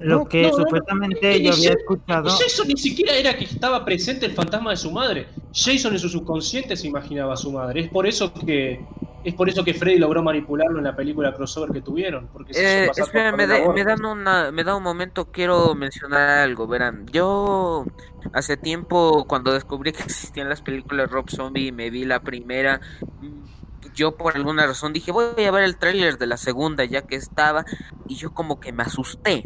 [0.00, 2.30] Lo no, que no, no, supuestamente yo había Jason- escuchado.
[2.30, 5.28] Jason ni siquiera era que estaba presente el fantasma de su madre.
[5.52, 7.82] Jason en su subconsciente se imaginaba a su madre.
[7.82, 8.80] Es por eso que
[9.22, 12.28] es por eso que Freddy logró manipularlo en la película crossover que tuvieron.
[12.32, 13.72] Porque se Eh, espera, me, aborto.
[13.74, 17.84] me dan una, me da un momento, quiero mencionar algo, verán, yo
[18.32, 22.80] hace tiempo cuando descubrí que existían las películas Rob Zombie y me vi la primera,
[23.20, 27.02] mm, yo por alguna razón dije voy a ver el tráiler de la segunda ya
[27.02, 27.66] que estaba
[28.08, 29.44] y yo como que me asusté.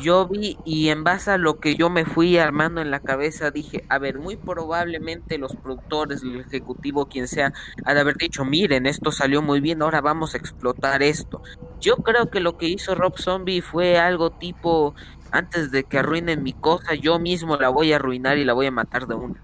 [0.00, 3.50] Yo vi y en base a lo que yo me fui armando en la cabeza
[3.50, 7.52] dije, a ver, muy probablemente los productores, el ejecutivo, quien sea,
[7.84, 11.42] de haber dicho, miren, esto salió muy bien, ahora vamos a explotar esto.
[11.80, 14.94] Yo creo que lo que hizo Rob Zombie fue algo tipo,
[15.30, 18.66] antes de que arruinen mi cosa, yo mismo la voy a arruinar y la voy
[18.66, 19.42] a matar de una.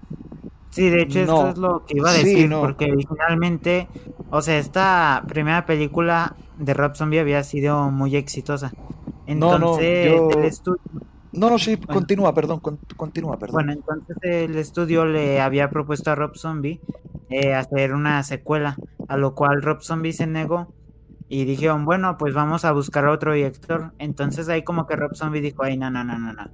[0.71, 1.33] Sí, de hecho, No.
[1.37, 2.61] esto es lo que iba a Sí, decir, no.
[2.61, 3.87] porque originalmente,
[4.29, 8.71] o sea, esta primera película de Rob Zombie había sido muy exitosa.
[8.75, 10.79] No, Entonces, yo- el estudio,
[11.31, 11.93] No, no, sí, Bueno.
[11.93, 13.53] continúa, perdón, con- continúa, perdón.
[13.53, 14.15] bueno, entonces
[14.49, 16.81] el estudio le había propuesto a Rob Zombie
[17.29, 18.75] eh, hacer una secuela,
[19.07, 20.73] a lo cual Rob Zombie se negó
[21.27, 23.91] y dijeron, bueno, pues vamos a buscar a otro director.
[23.99, 26.49] Entonces ahí como que Rob Zombie dijo, ay, no, no, no, no, no.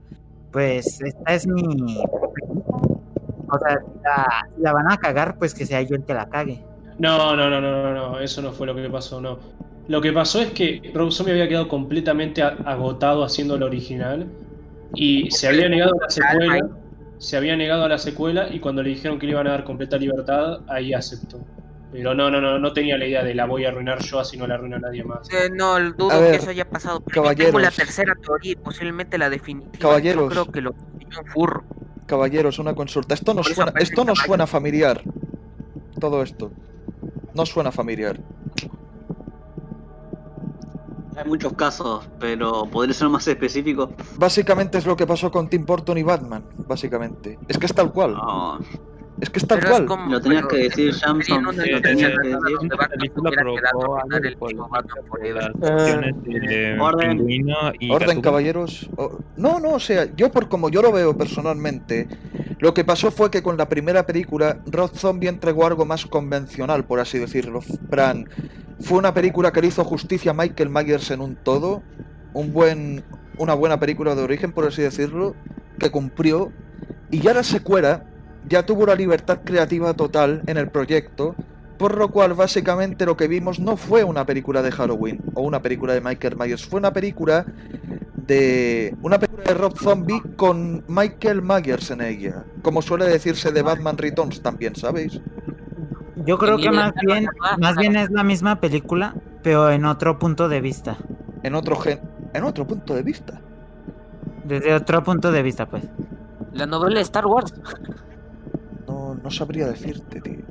[0.51, 2.03] Pues esta es mi...
[3.56, 6.14] O sea, si la, si la van a cagar, pues que sea yo el que
[6.14, 6.64] la cague.
[6.97, 9.39] No, no, no, no, no, no, eso no fue lo que pasó, no.
[9.88, 14.28] Lo que pasó es que Rob Zombie había quedado completamente agotado haciendo lo original
[14.95, 16.70] y se había negado a la secuela,
[17.18, 19.64] se había negado a la secuela y cuando le dijeron que le iban a dar
[19.64, 21.39] completa libertad, ahí aceptó.
[21.91, 24.38] Pero no, no, no, no tenía la idea de la voy a arruinar yo así
[24.38, 25.30] no la arruina nadie más.
[25.32, 27.01] Eh, no, dudo ver, que eso haya pasado.
[27.01, 27.76] Pero yo tengo la caballeros.
[27.76, 29.78] tercera teoría y posiblemente la definitiva.
[29.79, 30.24] Caballeros.
[30.24, 31.63] Yo creo que lo un furro.
[32.05, 33.13] Caballeros, una consulta.
[33.15, 34.27] Esto no suena, esto no caballo.
[34.27, 35.01] suena familiar.
[35.99, 36.51] Todo esto.
[37.33, 38.19] No suena familiar.
[41.17, 43.91] Hay muchos casos, pero podría ser más específico.
[44.17, 47.39] Básicamente es lo que pasó con Tim Burton y Batman, básicamente.
[47.47, 48.13] Es que es tal cual.
[48.13, 48.59] No,
[49.21, 49.86] Es que es tal Pero es cual.
[49.87, 52.70] como- Lo tenías pero que decir, Samson, una lo tenías que decir.
[52.78, 53.97] La película provocó
[55.63, 57.20] Eh, orden.
[57.92, 58.89] Orden, caballeros.
[59.37, 62.08] No, no, o sea, yo por como yo lo veo personalmente,
[62.59, 66.83] lo que pasó fue que con la primera película, Rob Zombie entregó algo más convencional,
[66.86, 67.62] por así decirlo.
[67.89, 68.28] Fran,
[68.82, 71.83] fue una película que le hizo justicia a Michael Myers en un todo,
[72.33, 73.04] un buen,
[73.37, 75.36] una buena película de origen, por así decirlo,
[75.79, 76.51] que cumplió,
[77.12, 78.05] y ya la secuela
[78.47, 81.36] ya tuvo la libertad creativa total en el proyecto,
[81.78, 85.62] por lo cual básicamente lo que vimos no fue una película de Halloween o una
[85.62, 87.46] película de Michael Myers, fue una película
[88.16, 93.62] de una película de Rob Zombie con Michael Myers en ella, como suele decirse de
[93.62, 95.20] Batman Returns también, ¿sabéis?
[96.26, 97.28] Yo creo que más bien,
[97.59, 99.13] más bien es la misma película,
[99.43, 100.97] pero en otro punto de vista.
[101.43, 102.00] En otro gen...
[102.34, 103.39] En otro punto de vista.
[104.43, 105.84] Desde otro punto de vista, pues.
[106.51, 107.54] La novela de Star Wars.
[108.87, 110.43] No, no sabría decirte, tío.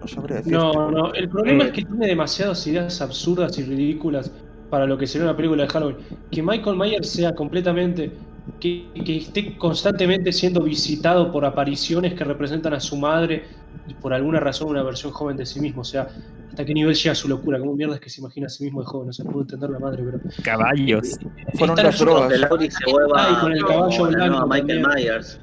[0.00, 0.58] No sabría decirte.
[0.58, 4.30] No, no, el problema Eh, es que tiene demasiadas ideas absurdas y ridículas
[4.70, 5.96] para lo que sería una película de Halloween.
[6.30, 8.12] Que Michael Myers sea completamente.
[8.60, 13.42] Que, que esté constantemente siendo visitado por apariciones que representan a su madre
[13.88, 15.80] y por alguna razón una versión joven de sí mismo.
[15.80, 16.06] O sea,
[16.48, 17.58] ¿hasta qué nivel llega su locura?
[17.58, 19.08] ¿Cómo mierda es que se imagina a sí mismo de joven?
[19.08, 20.20] No se puede entender la madre, pero.
[20.44, 21.18] Caballos.
[21.54, 22.40] Fueron tan las drogas.
[22.48, 24.82] Con el caballo blanco Michael también.
[24.94, 25.40] Myers.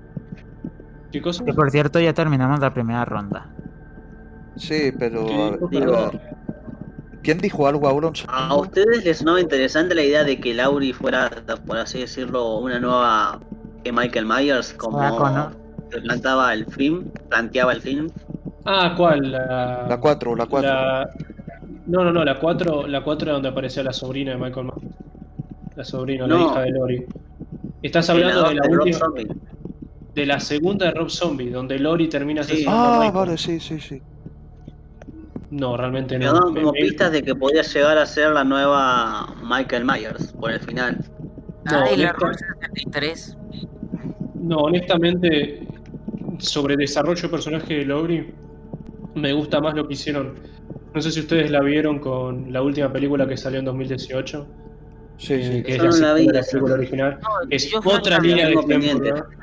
[1.14, 1.46] ¿Qué cosa?
[1.46, 3.48] Que por cierto ya terminamos la primera ronda.
[4.56, 5.26] Sí, pero.
[5.28, 5.34] ¿Qué
[5.78, 6.12] a- a
[7.22, 8.08] ¿Quién dijo algo ahora?
[8.08, 11.30] un ¿A ustedes les sonaba interesante la idea de que Laurie fuera,
[11.66, 13.40] por así decirlo, una nueva
[13.84, 14.98] que Michael Myers, como
[15.90, 18.10] plantaba el film, planteaba el film?
[18.66, 19.32] Ah, ¿cuál?
[19.32, 20.70] La, La 4, la 4.
[20.70, 21.10] La-
[21.86, 24.96] No, no, no, la 4 la 4 era donde aparecía la sobrina de Michael Myers.
[25.76, 27.06] La sobrina, la hija de Lori.
[27.84, 29.28] Estás hablando la de la, última- Zombie.
[30.16, 32.66] De la segunda de Rob Zombie, donde Lori termina Sí.
[32.68, 34.02] Ah, vale, sí, sí, sí.
[35.50, 36.34] No, realmente Me no.
[36.34, 40.52] daban Me- como pistas de que podía llegar a ser la nueva Michael Myers por
[40.52, 40.98] el final.
[41.66, 43.38] No, honesta- 73.
[44.36, 45.68] no, honestamente,
[46.40, 48.34] sobre desarrollo de personaje de Lori,
[49.16, 50.34] me gusta más lo que hicieron.
[50.94, 54.48] No sé si ustedes la vieron con la última película que salió en 2018,
[55.18, 55.64] Sí, sí.
[55.64, 56.52] que es Yo la no la vi, secuela de la esa.
[56.52, 57.20] película original.
[57.22, 59.04] No, Es otra línea de tiempo.
[59.04, 59.43] ¿no?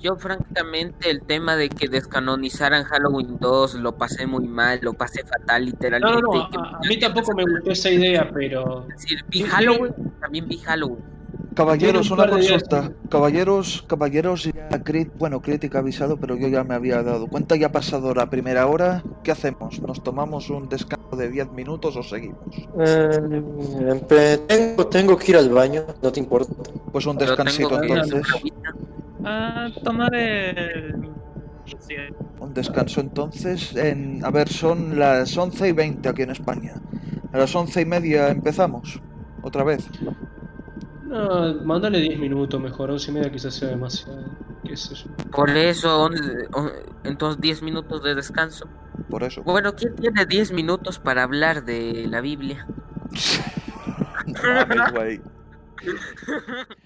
[0.00, 5.22] Yo francamente el tema de que descanonizaran Halloween 2 lo pasé muy mal, lo pasé
[5.24, 6.20] fatal literalmente.
[6.22, 9.92] no, no, a, a mí tampoco me gustó esa idea, pero Es decir, vi Halloween,
[10.20, 11.16] también vi Halloween.
[11.54, 12.92] Caballeros, una consulta.
[13.08, 17.68] Caballeros, caballeros, ya crit- bueno, crítica avisado, pero yo ya me había dado cuenta, ya
[17.68, 19.02] ha pasado la primera hora.
[19.24, 19.80] ¿Qué hacemos?
[19.80, 22.38] ¿Nos tomamos un descanso de 10 minutos o seguimos?
[22.78, 23.08] Eh,
[23.88, 26.52] empe- tengo, tengo que ir al baño, no te importa.
[26.92, 28.02] Pues un descansito ir
[29.26, 29.66] a.
[29.66, 30.94] Ah, tomaré.
[31.80, 31.94] Sí,
[32.38, 33.74] Un descanso entonces.
[33.74, 36.74] En, a ver, son las 11 y 20 aquí en España.
[37.32, 39.00] A las 11 y media empezamos.
[39.42, 39.88] Otra vez.
[41.04, 44.24] no, mándale 10 minutos mejor, 11 y media quizás sea demasiado,
[44.64, 45.06] qué sé yo.
[45.30, 46.14] Por eso, on-
[46.54, 46.72] on-
[47.04, 48.66] entonces 10 minutos de descanso.
[49.10, 49.42] Por eso.
[49.42, 52.66] Bueno, ¿quién tiene 10 minutos para hablar de la Biblia?
[54.26, 54.34] No.